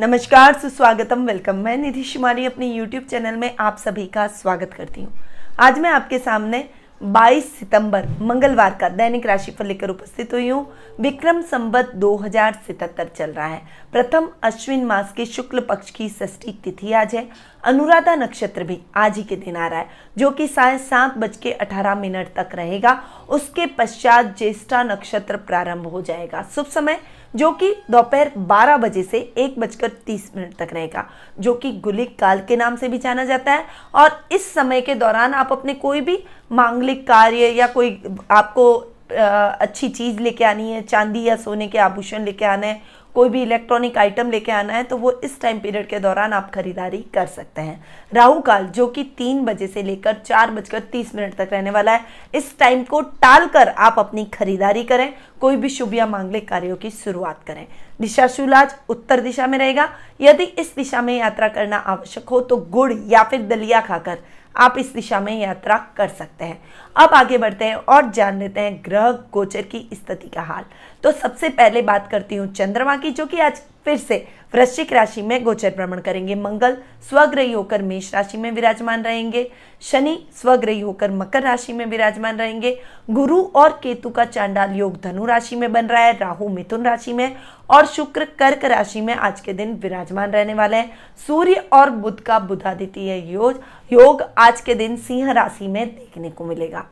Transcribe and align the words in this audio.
नमस्कार, 0.00 0.58
सुस्वागतम 0.58 1.26
वेलकम 1.26 1.56
मैं 1.56 1.76
निधि 1.76 2.02
शिमारी 2.02 2.44
अपने 2.46 2.68
YouTube 2.78 3.08
चैनल 3.08 3.36
में 3.36 3.56
आप 3.60 3.76
सभी 3.78 4.06
का 4.06 4.26
स्वागत 4.26 4.72
करती 4.74 5.02
हूँ। 5.02 5.12
आज 5.60 5.78
मैं 5.78 5.90
आपके 5.90 6.18
सामने 6.18 6.68
22 7.00 7.58
सितंबर, 7.58 8.06
मंगलवार 8.20 8.76
का 8.80 8.88
दैनिक 8.88 9.26
राशिफल 9.26 9.66
लेकर 9.66 9.90
उपस्थित 9.90 10.32
हुई 10.32 10.48
हूँ। 10.48 10.66
विक्रम 11.00 11.42
संबत 11.42 11.92
दो 11.94 12.16
चल 12.26 13.30
रहा 13.30 13.46
है। 13.46 13.60
प्रथम 13.92 14.28
अश्विन 14.42 14.84
मास 14.84 15.12
के 15.16 15.26
शुक्ल 15.26 15.60
पक्ष 15.60 15.90
की 15.90 16.08
षष्ठी 16.08 16.52
तिथि 16.64 16.92
आज 16.92 17.14
है। 17.14 17.28
अनुराधा 17.64 18.14
नक्षत्र 18.14 18.64
भी 18.64 18.80
आज 18.96 19.16
ही 19.16 19.22
के 19.22 19.36
दिन 19.36 19.56
आ 19.56 19.66
रहा 19.66 19.78
है, 19.78 19.88
जो 20.18 20.30
कि 20.30 20.48
साय 20.48 20.78
सात 20.78 21.18
बज 21.18 21.36
के 21.36 21.52
अठारह 21.52 21.94
मिनट 21.94 22.34
तक 22.36 22.54
रहेगा। 22.54 23.00
उसके 23.28 23.66
पश्चात 23.66 24.36
ज्येष्ठा 24.38 24.82
नक्षत्र 24.82 25.36
प्रारंभ 25.36 25.86
हो 25.86 26.02
जाएगा। 26.02 26.46
शुभ 26.54 26.66
समय। 26.66 27.00
जो 27.34 27.50
कि 27.52 27.74
दोपहर 27.90 28.30
12 28.38 28.76
बजे 28.76 29.02
से 29.02 29.18
एक 29.38 29.58
बजकर 29.60 29.88
तीस 30.06 30.30
मिनट 30.36 30.54
तक 30.58 30.72
रहेगा, 30.72 31.04
जो 31.40 31.54
कि 31.54 31.72
गुलिक 31.74 32.18
काल 32.18 32.40
के 32.48 32.56
नाम 32.56 32.76
से 32.76 32.88
भी 32.88 32.98
जाना 32.98 33.24
जाता 33.24 33.52
है। 33.52 33.64
और 33.94 34.20
इस 34.32 34.52
समय 34.54 34.80
के 34.80 34.94
दौरान 34.94 35.34
आप 35.34 35.52
अपने 35.52 35.74
कोई 35.76 36.00
भी 36.00 36.18
मांगलिक 36.52 37.06
कार्य 37.08 37.48
या 37.50 37.66
कोई 37.68 38.02
आपको 38.30 38.72
अच्छी 39.10 39.88
चीज़ 39.88 40.18
लेके 40.20 40.44
आनी 40.44 40.70
है, 40.70 40.80
चांदी 40.82 41.22
या 41.22 41.36
सोने 41.36 41.66
के 41.68 41.78
आभूषण 41.78 42.24
लेके 42.24 42.44
आना 42.44 42.66
है 42.66 42.82
कोई 43.14 43.28
भी 43.28 43.42
इलेक्ट्रॉनिक 43.42 43.98
आइटम 43.98 44.30
लेके 44.30 44.52
आना 44.52 44.72
है 44.72 44.82
तो 44.82 44.96
वो 44.96 45.10
इस 45.24 45.40
टाइम 45.40 45.58
पीरियड 45.58 45.88
के 45.88 45.98
दौरान 45.98 46.32
आप 46.32 46.50
खरीदारी 46.52 46.98
कर 47.14 47.26
सकते 47.26 47.62
हैं। 47.62 47.84
राहु 48.12 48.40
काल, 48.40 48.66
जो 48.66 48.86
कि 48.86 49.02
तीन 49.18 49.44
बजे 49.44 49.66
से 49.66 49.82
लेकर 49.82 50.16
चार 50.16 50.50
बजकर 50.50 50.80
तीस 50.82 51.14
मिनट 51.14 51.34
तक 51.34 51.48
रहने 51.52 51.70
वाला 51.70 51.92
है, 51.92 52.04
इस 52.34 52.58
टाइम 52.58 52.82
को 52.84 53.00
टाल 53.00 53.46
कर 53.46 53.68
आप 53.68 53.98
अपनी 53.98 54.24
खरीदारी 54.34 54.84
करें। 54.84 55.12
कोई 55.40 55.56
भी 55.56 55.68
शुभ 55.68 55.94
या 55.94 56.06
मांगलिक 56.06 56.48
कार्यों 56.48 56.76
की 56.76 56.90
शुरुआत 56.90 57.44
करें। 57.46 57.66
दिशा 58.00 58.26
शुलाज 58.26 58.74
उत्तर 58.88 59.20
दिशा 59.20 59.46
में 59.46 59.58
रहेगा। 59.58 59.88
यदि 60.20 60.44
इस 60.44 60.74
दिशा 60.76 61.02
में 61.02 61.16
यात्रा 61.18 61.48
करना 61.48 61.76
आवश्यक 61.76 62.28
हो 62.28 62.40
तो 62.40 62.56
गुड़ 62.56 62.92
या 63.08 63.22
फिर 63.22 63.42
दलिया 63.42 63.80
खाकर 63.80 64.18
आप 64.56 64.74
इस 64.78 64.92
दिशा 64.92 65.20
में 65.20 65.40
यात्रा 65.40 65.76
कर 65.96 66.08
सकते 66.08 66.44
हैं। 66.44 66.60
अब 66.96 67.14
आगे 67.14 67.38
बढ़ते 67.38 67.64
हैं 67.64 67.74
और 67.74 68.10
जान 68.10 68.38
लेते 68.38 68.60
हैं 68.60 68.80
ग्रह, 68.84 69.10
गोचर 69.32 69.62
की 69.62 69.88
स्थिति 69.92 70.28
का 70.28 70.42
हाल। 70.42 70.64
तो 71.04 71.12
सबसे 71.12 71.48
पहले 71.48 71.82
बात 71.82 72.08
करती 72.10 72.36
हूँ 72.36 72.52
चंद्रमा 72.52 72.96
की, 72.96 73.10
जो 73.10 73.26
कि 73.26 73.40
आज 73.40 73.62
फिर 73.84 73.96
से 73.96 74.26
वृश्चिक 74.54 74.92
राशि 74.92 75.22
में 75.22 75.42
गोचर 75.44 75.70
भ्रमण 75.70 76.00
करेंगे। 76.00 76.34
मंगल, 76.34 76.76
स्वग्रही 77.08 77.52
होकर 77.52 77.82
मेष 77.82 78.14
राशि 78.14 78.38
में 78.38 78.50
विराजमान 78.50 79.02
रहेंगे। 79.02 79.50
शनि, 79.80 80.26
स्वग्रही 80.40 80.80
होकर 80.80 81.10
मकर 81.10 81.42
राशि 81.42 81.72
में 81.72 81.84
विराजमान 81.86 82.38
रहेंगे। 82.38 82.80
गुरु 83.10 83.42
और 83.42 83.80
केतु 83.82 84.10
का 84.10 84.24
चांडाल 84.24 84.74
योग 84.76 85.00
धनु 85.00 85.24
राशि 85.24 85.56
में 85.56 85.72
बन 85.72 85.86
रहा 85.86 86.02
है। 86.02 86.18
राहु 86.18 86.48
मिथुन 86.48 86.84
राशि 86.84 87.12
में 87.12 87.36
और 87.70 87.86
शुक्र 87.86 88.24
कर्क 88.24 88.64
राशि 88.64 89.00
में 89.00 89.14
आज 89.14 89.40
के 89.40 89.52
दिन 89.52 89.74
विराजमान 89.74 90.30
रहने 90.30 90.54
वाले 90.54 90.76
हैं। 90.76 90.96
सूर्य 91.26 91.68
और 91.72 91.90
बुध 91.90 92.20
का 92.20 92.38
बुधादित्य 92.38 93.16
योग 93.26 93.62
योग 93.92 94.22
आज 94.38 94.60
के 94.60 94.74
दिन 94.74 94.96
सिंह 94.96 95.32
राशि 95.32 95.68
में 95.68 95.86
देखने 95.88 96.30
को 96.30 96.44
मिलेगा। 96.44 96.86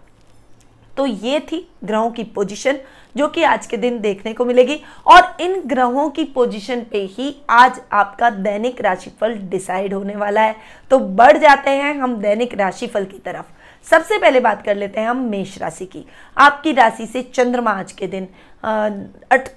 तो 0.99 1.07
ये 1.07 1.41
थी 1.43 1.67
ग्रहों 1.85 2.11
की 2.11 2.23
पोजीशन 2.27 2.79
जो 3.17 3.27
कि 3.29 3.43
आज 3.43 3.67
के 3.67 3.77
दिन 3.77 3.99
देखने 4.01 4.33
को 4.33 4.45
मिलेगी। 4.45 4.81
और 5.07 5.37
इन 5.41 5.61
ग्रहों 5.67 6.09
की 6.11 6.25
पोजीशन 6.25 6.81
पे 6.93 6.99
ही 7.11 7.35
आज 7.51 7.81
आपका 7.93 8.31
दैनिक 8.31 8.81
राशिफल 8.81 9.35
डिसाइड 9.51 9.95
होने 9.95 10.17
वाला 10.17 10.41
है। 10.41 10.57
तो 10.91 10.99
बढ़ 10.99 11.37
जाते 11.37 11.71
हैं 11.71 11.95
हम 11.99 12.17
दैनिक 12.17 12.55
राशिफल 12.55 13.05
की 13.05 13.19
तरफ़। 13.19 13.45
सबसे 13.87 14.19
पहले 14.19 14.41
बात 14.41 14.63
कर 14.63 14.77
लेते 14.77 15.01
हैं 15.01 15.09
हम 15.09 15.23
मेष 15.25 15.57
राशि 15.59 15.87
की। 15.87 16.05
आपकी 16.37 16.73
राशि 16.73 17.07
से 17.07 17.23
चंद्रमा 17.25 17.71
आज 17.71 17.93
के 17.93 18.07
दिन 18.07 18.29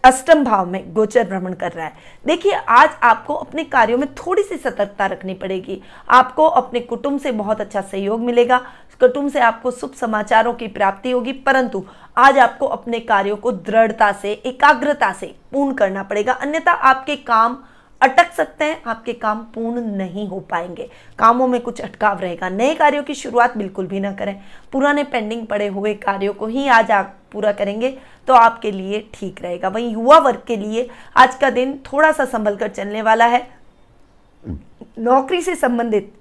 अष्टम 0.05 0.43
भाव 0.43 0.65
में 0.65 0.93
गोचर 0.93 1.27
भ्रमण 1.27 1.53
कर 1.53 1.71
रहा 1.71 1.85
है। 1.85 1.93
देखिए, 2.25 2.51
आज 2.53 2.89
आपको 3.03 3.33
अपने 3.33 3.63
कार्यों 3.63 3.97
में 3.97 4.07
थोड़ी 4.15 4.43
सी 4.43 4.57
सतर्कता 4.57 5.05
रखनी 5.05 5.33
पड़ेगी। 5.33 5.81
आपको 6.09 6.45
अपने 6.45 6.79
कुटुंब 6.81 7.19
से 7.19 7.31
बहुत 7.33 7.61
अच्छा 7.61 7.81
सहयोग 7.81 8.21
मिलेगा। 8.21 8.61
कुटुंब 9.01 9.29
से 9.29 9.39
आपको 9.39 9.71
शुभ 9.71 9.93
समाचारों 9.93 10.53
की 10.53 10.67
प्राप्ति 10.67 11.11
होगी, 11.11 11.31
परंतु 11.33 11.83
आज 12.17 12.37
आपको 12.37 12.65
अपने 12.67 12.99
कार्यों 13.01 13.35
को 13.37 13.51
दृढ़ता 13.51 14.11
से, 14.11 14.31
एकाग्रता 14.33 15.11
से 15.13 15.35
पूर्ण 15.51 15.73
करना 15.73 16.03
पड़ेगा। 16.03 16.33
अन्यथा 16.33 16.71
आपके 16.71 17.15
काम 17.17 17.57
अटक 18.01 18.31
सकते 18.31 18.65
हैं, 18.65 18.81
आपके 18.83 19.13
काम 19.13 19.39
पूर्ण 19.55 19.81
नहीं 19.87 20.27
हो 20.27 20.39
पाएँगे। 20.41 20.89
कामों 21.19 21.47
में 21.47 21.59
कुछ 21.61 21.81
अटकाव 21.81 22.19
रहेगा। 22.19 22.49
नए 22.49 22.73
कार्यों 22.75 23.03
की 23.03 23.13
शुरुआत 23.13 23.57
बिल्कुल 23.57 23.87
भी 23.87 23.99
ना 23.99 24.11
करें। 24.13 24.35
पुराने 24.71 25.03
पेंडिंग 25.03 25.45
पड़े 25.47 25.67
हुए 25.67 25.93
कार्यों 25.95 26.33
को 26.33 26.47
ही 26.47 26.67
आज 26.67 26.91
आप 26.91 27.15
पूरा 27.31 27.51
करेंगे 27.51 27.89
तो 28.27 28.33
आपके 28.33 28.71
लिए 28.71 28.99
ठीक 29.13 29.41
रहेगा। 29.41 29.67
वहीं 29.67 29.91
युवा 29.93 30.17
वर्ग 30.19 30.41
के 30.47 30.57
लिए 30.57 30.87
आज 31.17 31.35
का 31.35 31.49
दिन 31.49 31.77
थोड़ा 31.85 32.11
सा 32.11 32.25
संभल 32.25 32.55
कर 32.55 32.69
चलने 32.69 33.01
वाला 33.01 33.25
है। 33.25 33.47
नौकरी 34.99 35.41
से 35.41 35.55
संबंधित 35.55 36.13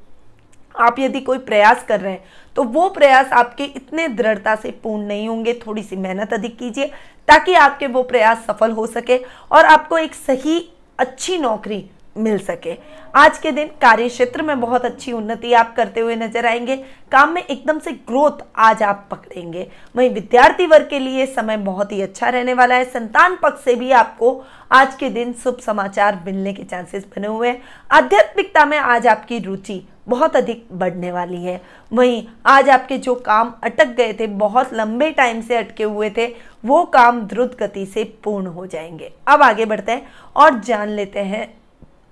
आप 0.75 0.98
यदि 0.98 1.20
कोई 1.20 1.38
प्रयास 1.38 1.84
कर 1.88 2.00
रहे 2.00 2.12
हैं 2.12 2.25
तो 2.56 2.62
वो 2.64 2.88
प्रयास 2.88 3.32
आपके 3.32 3.64
इतने 3.66 4.08
दृढ़ता 4.08 4.54
से 4.56 4.70
पूर्ण 4.82 5.04
नहीं 5.04 5.28
होंगे 5.28 5.53
थोड़ी 5.66 5.82
सी 5.82 5.97
मेहनत 5.97 6.32
अधिक 6.32 6.58
कीजिए, 6.58 6.86
ताकि 7.28 7.54
आपके 7.54 7.86
वो 7.86 8.03
प्रयास 8.03 8.44
सफल 8.47 8.70
हो 8.70 8.86
सके 8.86 9.16
और 9.53 9.64
आपको 9.64 9.98
एक 9.98 10.14
सही 10.14 10.58
अच्छी 10.98 11.38
नौकरी 11.38 11.84
मिल 12.20 12.38
सके। 12.38 12.76
आज 13.14 13.38
के 13.38 13.50
दिन 13.53 13.69
कार्य 13.82 14.08
क्षेत्र 14.08 14.42
में 14.42 14.60
बहुत 14.60 14.84
अच्छी 14.84 15.12
उन्नति 15.12 15.53
आप 15.53 15.75
करते 15.76 16.00
हुए 16.00 16.16
नज़र 16.16 16.47
आएँगे। 16.47 16.76
काम 17.12 17.32
में 17.32 17.42
एकदम 17.42 17.78
से 17.78 17.92
ग्रोथ 17.92 18.44
आज 18.56 18.82
आप 18.82 19.06
पकड़ेंगे। 19.10 19.66
वहीं 19.97 20.10
विद्यार्थी 20.10 20.66
वर्ग 20.66 20.88
के 20.91 20.98
लिए 20.98 21.26
समय 21.26 21.56
बहुत 21.56 21.92
ही 21.92 22.00
अच्छा 22.03 22.28
रहने 22.28 22.54
वाला 22.54 22.75
है। 22.75 22.84
संतान 22.84 23.36
पक्ष 23.42 23.64
से 23.64 23.75
भी 23.75 23.91
आपको 23.92 24.42
आज 24.72 24.94
के 24.94 25.08
दिन 25.10 25.32
शुभ 25.34 25.58
समाचार 25.58 26.22
मिलने 26.26 26.53
के 26.53 26.62
चांसेस 26.62 27.06
बने 27.16 27.26
हुए 27.26 27.48
हैं। 27.48 27.62
आध्यात्मिकता 27.91 28.64
में 28.64 28.78
आज 28.78 29.06
आपकी 29.06 29.38
रुचि 29.38 29.82
बहुत 30.08 30.37
अधिक 30.37 30.66
बढ़ने 30.72 31.10
वाली 31.12 31.42
है। 31.44 31.60
वहीं 31.92 32.22
आज 32.47 32.69
आपके 32.69 32.97
जो 32.98 33.14
काम 33.16 33.52
अटक 33.62 33.88
गए 33.88 34.12
थे, 34.12 34.26
बहुत 34.26 34.72
लंबे 34.75 35.10
टाइम 35.10 35.41
से 35.41 35.56
अटके 35.56 35.84
हुए 35.84 36.10
थे, 36.10 36.26
वो 36.64 36.82
काम 36.84 37.20
द्रुत 37.20 37.56
गति 37.60 37.87
से 37.87 38.04
पूर्ण 38.25 38.47
हो 38.47 38.66
जाएँगे। 38.66 39.12
अब 39.28 39.42
आगे 39.42 39.64
बढ़ते 39.64 39.92
हैं 39.92 40.06
और 40.37 40.58
जान 40.58 40.88
लेते 40.88 41.20
हैं 41.20 41.59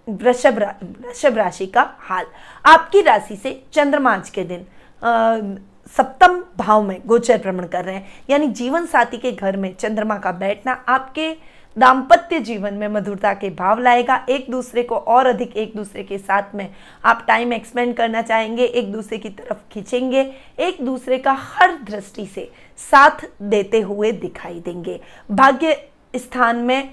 वृषभ 0.09 1.37
राशि 1.37 1.67
का 1.67 1.91
हाल। 2.01 2.27
आपकी 2.67 3.03
राशि 3.03 3.37
से 3.37 3.61
चंद्रमा 3.73 4.13
आज 4.15 4.31
के 4.31 4.45
दिन 4.45 4.67
सप्तम 5.97 6.43
भाव 6.59 6.83
में 6.83 7.01
गोचर 7.07 7.39
भ्रमण 7.39 7.67
कर 7.67 7.85
रहे 7.85 7.95
हैं। 7.95 8.07
यानी 8.31 8.49
जीवन 8.49 8.87
साथी 8.87 9.19
के 9.19 9.33
घर 9.33 9.57
में 9.57 9.75
चंद्रमा 9.75 10.17
का 10.17 10.33
बैठना 10.33 10.73
आपके 10.89 11.31
दाम्पत्य 11.77 12.39
जीवन 12.41 12.75
में 12.75 12.87
मधुरता 12.89 13.33
के 13.35 13.51
भाव 13.51 13.81
लाएगा। 13.81 14.25
एक 14.29 14.51
दूसरे 14.51 14.83
को 14.83 14.97
और 14.97 15.27
अधिक 15.27 15.57
एक 15.57 15.75
दूसरे 15.77 16.03
के 16.05 16.19
साथ 16.19 16.55
में 16.55 16.69
आप 17.05 17.25
टाइम 17.29 17.53
एक्सपेंड 17.53 17.95
करना 17.97 18.23
चाहेंगे, 18.23 18.65
एक 18.65 18.93
दूसरे 18.93 19.19
की 19.19 19.29
तरफ़ 19.29 19.59
खींचेंगे, 19.73 20.21
एक 20.59 20.81
दूसरे 20.83 21.19
का 21.19 21.33
हर 21.33 21.77
दृष्टि 21.83 22.27
से 22.27 22.51
साथ 22.91 23.27
देते 23.43 23.81
हुए 23.81 24.13
दिखाई 24.13 24.61
देंगे। 24.61 25.01
भाग्य 25.31 25.77
स्थान 26.17 26.57
में 26.59 26.91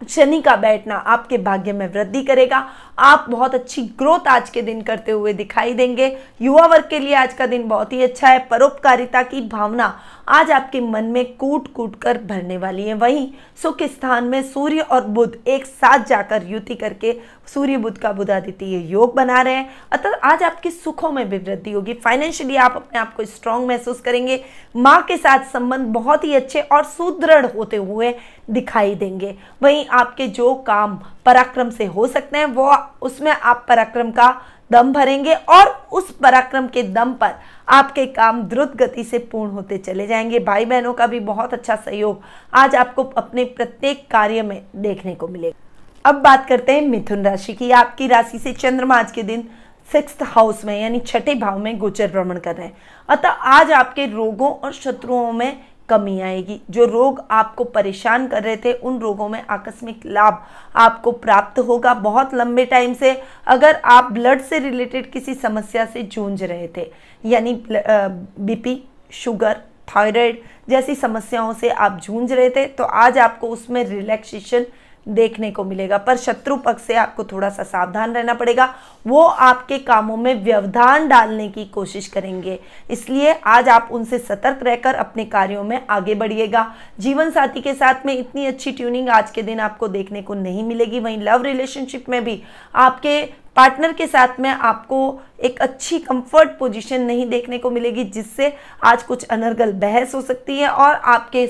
शनि 0.00 0.40
का 0.40 0.54
बैठना 0.56 0.94
आपके 0.96 1.38
भाग्य 1.38 1.72
में 1.72 1.86
वृद्धि 1.92 2.22
करेगा। 2.22 2.58
आप 2.98 3.26
बहुत 3.28 3.54
अच्छी 3.54 3.82
ग्रोथ 3.98 4.28
आज 4.28 4.50
के 4.50 4.62
दिन 4.62 4.82
करते 4.82 5.12
हुए 5.12 5.32
दिखाई 5.32 5.72
देंगे। 5.74 6.06
युवा 6.40 6.66
वर्ग 6.66 6.88
के 6.90 6.98
लिए 6.98 7.14
आज 7.14 7.32
का 7.34 7.46
दिन 7.46 7.66
बहुत 7.68 7.92
ही 7.92 8.02
अच्छा 8.02 8.28
है। 8.28 8.38
परोपकारिता 8.38 9.22
की 9.22 9.40
भावना 9.48 9.86
आज 10.28 10.50
आपके 10.50 10.80
मन 10.80 11.04
में 11.04 11.24
कूट 11.36 11.72
कूट 11.72 11.98
कर 12.00 12.18
भरने 12.18 12.56
वाली 12.56 12.84
है। 12.84 12.94
वहीं 12.94 13.28
सुख 13.62 13.82
स्थान 13.82 14.24
में 14.24 14.42
सूर्य 14.42 14.80
और 14.80 15.04
बुध 15.06 15.38
एक 15.46 15.66
साथ 15.66 16.06
जाकर 16.06 16.46
युति 16.46 16.74
करके 16.74 17.18
सूर्य, 17.46 17.76
बुध 17.76 17.98
का 17.98 18.12
बुधादित्य 18.12 18.66
योग 18.66 19.14
बना 19.14 19.40
रहे 19.42 19.54
हैं। 19.54 19.68
अतः 19.92 20.14
आज 20.24 20.42
आपके 20.42 20.70
सुखों 20.70 21.10
में 21.12 21.28
भी 21.30 21.38
वृद्धि 21.38 21.72
होगी। 21.72 21.94
फाइनेंशियली 21.94 22.56
आप 22.56 22.76
अपने 22.76 22.98
आप 22.98 23.14
को 23.14 23.24
स्ट्रांग 23.24 23.66
महसूस 23.66 24.00
करेंगे। 24.00 24.44
माँ 24.76 25.02
के 25.02 25.16
साथ 25.16 25.44
संबंध 25.44 25.86
बहुत 25.86 26.24
ही 26.24 26.34
अच्छे 26.34 26.60
और 26.60 26.84
सुदृढ़ 26.84 27.46
होते 27.46 27.76
हुए 27.76 28.14
दिखाई 28.50 28.94
देंगे। 28.94 29.34
वहीं 29.62 29.86
आपके 29.86 30.26
जो 30.26 30.54
काम 30.54 30.98
पराक्रम 31.26 31.70
से 31.70 31.84
हो 31.84 32.06
सकते 32.06 32.38
हैं, 32.38 32.46
वो 32.46 32.74
उसमें 33.02 33.32
आप 33.32 33.64
पराक्रम 33.68 34.10
का 34.10 34.34
दम 34.72 34.92
भरेंगे 34.92 35.34
और 35.34 35.66
उस 35.92 36.10
पराक्रम 36.10 36.66
के 36.68 36.82
दम 36.82 37.12
पर 37.12 37.34
आपके 37.68 38.06
काम 38.06 38.42
द्रुत 38.42 38.76
गति 38.76 39.04
से 39.04 39.18
पूर्ण 39.18 39.50
होते 39.50 39.78
चले 39.78 40.06
जाएँगे। 40.06 40.38
भाई 40.38 40.64
बहनों 40.64 40.92
का 40.92 41.06
भी 41.06 41.20
बहुत 41.20 41.54
अच्छा 41.54 41.76
सहयोग 41.76 42.22
आज 42.54 42.74
आपको 42.74 43.04
अपने 43.04 43.44
प्रत्येक 43.44 44.06
कार्य 44.10 44.42
में 44.42 44.62
देखने 44.76 45.14
को 45.14 45.28
मिलेगा। 45.28 45.65
अब 46.06 46.14
बात 46.14 46.46
करते 46.48 46.72
हैं 46.72 46.82
मिथुन 46.82 47.24
राशि 47.24 47.52
की। 47.52 47.70
आपकी 47.70 48.06
राशि 48.06 48.38
से 48.38 48.52
चंद्रमा 48.52 48.96
आज 48.96 49.10
के 49.12 49.22
दिन 49.22 49.42
सिक्स 49.88 50.16
हाउस 50.22 50.64
में, 50.64 50.80
यानी 50.80 51.00
छठे 51.00 51.34
भाव 51.34 51.58
में 51.58 51.78
गोचर 51.78 52.10
भ्रमण 52.10 52.38
कर 52.38 52.54
रहे 52.56 52.66
हैं। 52.66 52.76
अतः 53.08 53.28
आज 53.28 53.72
आपके 53.72 54.06
रोगों 54.06 54.50
और 54.50 54.72
शत्रुओं 54.72 55.32
में 55.32 55.58
कमी 55.88 56.20
आएगी। 56.20 56.60
जो 56.70 56.84
रोग 56.84 57.22
आपको 57.30 57.64
परेशान 57.64 58.26
कर 58.28 58.42
रहे 58.42 58.56
थे, 58.56 58.72
उन 58.72 58.98
रोगों 58.98 59.28
में 59.28 59.42
आकस्मिक 59.42 60.06
लाभ 60.06 60.42
आपको 60.76 61.12
प्राप्त 61.12 61.58
होगा 61.58 61.94
बहुत 61.96 62.34
लंबे 62.34 62.64
टाइम 62.66 62.94
से। 62.94 63.16
अगर 63.46 63.80
आप 63.84 64.12
ब्लड 64.12 64.42
से 64.42 64.58
रिलेटेड 64.60 65.10
किसी 65.12 65.34
समस्या 65.34 65.84
से 65.86 66.02
जूझ 66.02 66.42
रहे 66.42 66.68
थे, 66.76 66.90
यानी 67.24 67.62
बीपी 67.68 68.82
शुगर 69.14 69.60
थायराइड 69.88 70.42
जैसी 70.68 70.94
समस्याओं 70.94 71.52
से 71.52 71.68
आप 71.70 72.00
जूझ 72.02 72.32
रहे 72.32 72.50
थे 72.50 72.66
तो 72.68 72.84
आज 72.84 73.18
आपको 73.18 73.48
उसमें 73.48 73.84
रिलैक्सेशन 73.84 74.66
देखने 75.08 75.50
को 75.50 75.64
मिलेगा। 75.64 75.98
पर 75.98 76.16
शत्रु 76.16 76.56
पक्ष 76.56 76.82
से 76.82 76.94
आपको 76.94 77.24
थोड़ा 77.24 77.48
सा 77.48 77.62
सावधान 77.62 78.14
रहना 78.14 78.34
पड़ेगा। 78.34 78.74
वो 79.06 79.22
आपके 79.22 79.78
कामों 79.78 80.16
में 80.16 80.44
व्यवधान 80.44 81.08
डालने 81.08 81.48
की 81.48 81.64
कोशिश 81.64 82.06
करेंगे। 82.08 82.58
इसलिए 82.90 83.32
आज 83.44 83.68
आप 83.68 83.88
उनसे 83.92 84.18
सतर्क 84.18 84.62
रहकर 84.62 84.94
अपने 84.94 85.24
कार्यों 85.24 85.64
में 85.64 85.80
आगे 85.90 86.14
बढ़िएगा। 86.14 86.72
जीवन 87.00 87.30
साथी 87.30 87.60
के 87.60 87.74
साथ 87.74 88.06
में 88.06 88.14
इतनी 88.14 88.46
अच्छी 88.46 88.72
ट्यूनिंग 88.72 89.08
आज 89.08 89.30
के 89.30 89.42
दिन 89.42 89.60
आपको 89.60 89.88
देखने 89.88 90.22
को 90.22 90.34
नहीं 90.34 90.64
मिलेगी। 90.64 91.00
वहीं 91.00 91.18
लव 91.18 91.42
रिलेशनशिप 91.42 92.08
में 92.08 92.22
भी 92.24 92.42
आपके 92.74 93.22
पार्टनर 93.56 93.92
के 93.92 94.06
साथ 94.06 94.40
में 94.40 94.48
आपको 94.50 94.98
एक 95.40 95.60
अच्छी 95.60 95.98
कंफर्ट 95.98 96.50
पोजीशन 96.58 97.02
नहीं 97.02 97.28
देखने 97.28 97.58
को 97.58 97.70
मिलेगी, 97.70 98.04
जिससे 98.04 98.52
आज 98.84 99.02
कुछ 99.02 99.24
अनर्गल 99.24 99.72
बहस 99.74 100.14
हो 100.14 100.20
सकती 100.22 100.58
है 100.58 100.68
और 100.68 100.94
आपके 100.94 101.46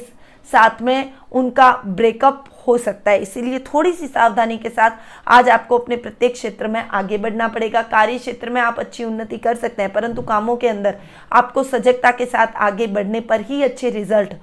साथ 0.49 0.83
में 0.83 1.13
उनका 1.33 1.71
ब्रेकअप 1.87 2.45
हो 2.67 2.77
सकता 2.79 3.11
है। 3.11 3.23
इसीलिए 3.23 3.59
थोड़ी 3.65 3.93
सी 3.93 4.07
सावधानी 4.07 4.57
के 4.59 4.69
साथ 4.69 4.91
आज 5.29 5.49
आपको 5.49 5.79
अपने 5.79 5.97
प्रत्येक 5.97 6.33
क्षेत्र 6.35 6.69
में 6.69 6.81
आगे 6.81 7.19
बढ़ना 7.19 7.49
पड़ेगा। 7.49 7.83
कार्य 7.85 8.19
क्षेत्र 8.19 8.51
में 8.51 8.61
आप 8.61 8.79
अच्छी 8.79 9.05
उन्नति 9.05 9.39
कर 9.39 9.57
सकते 9.57 9.83
हैं, 9.83 9.93
परंतु 9.93 10.23
कामों 10.23 10.57
के 10.57 10.69
अंदर 10.69 10.99
आपको 11.33 11.63
सजगता 11.65 12.11
के 12.11 12.27
साथ 12.27 12.57
आगे 12.59 12.87
बढ़ने 12.89 13.21
पर 13.23 13.41
ही 13.41 13.63
अच्छे 13.63 13.91
रिज़ल्ट 13.91 14.35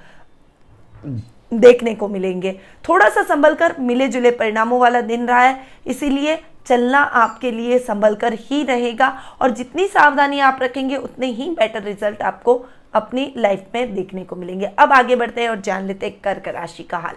देखने 1.51 1.93
को 1.95 2.07
मिलेंगे। 2.07 2.51
थोड़ा 2.85 3.09
सा 3.09 3.23
संभल 3.23 3.55
कर 3.55 3.75
मिले 3.79 4.07
जुले 4.07 4.31
परिणामों 4.31 4.79
वाला 4.79 5.01
दिन 5.03 5.27
रहा 5.27 5.41
है, 5.41 5.59
इसीलिए 5.87 6.37
चलना 6.67 6.99
आपके 6.99 7.51
लिए 7.51 7.77
संभल 7.79 8.15
कर 8.15 8.33
ही 8.33 8.63
रहेगा 8.63 9.07
और 9.41 9.51
जितनी 9.51 9.87
सावधानी 9.87 10.39
आप 10.41 10.59
रखेंगे, 10.61 10.95
उतने 10.95 11.27
ही 11.27 11.49
बेटर 11.51 11.83
रिज़ल्ट 11.83 12.21
आपको 12.21 12.63
अपनी 12.93 13.33
लाइफ 13.37 13.65
में 13.75 13.93
देखने 13.95 14.23
को 14.23 14.35
मिलेंगे। 14.35 14.65
अब 14.65 14.93
आगे 14.93 15.15
बढ़ते 15.15 15.41
हैं 15.41 15.49
और 15.49 15.59
जान 15.61 15.87
लेते 15.87 16.05
हैं 16.05 16.19
कर्क 16.23 16.47
राशि 16.47 16.83
का 16.83 16.97
हाल। 16.97 17.15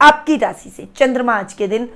आपकी 0.00 0.36
राशि 0.36 0.70
से, 0.70 0.88
चंद्रमा 0.96 1.34
आज 1.34 1.52
के 1.52 1.66
दिन 1.68 1.88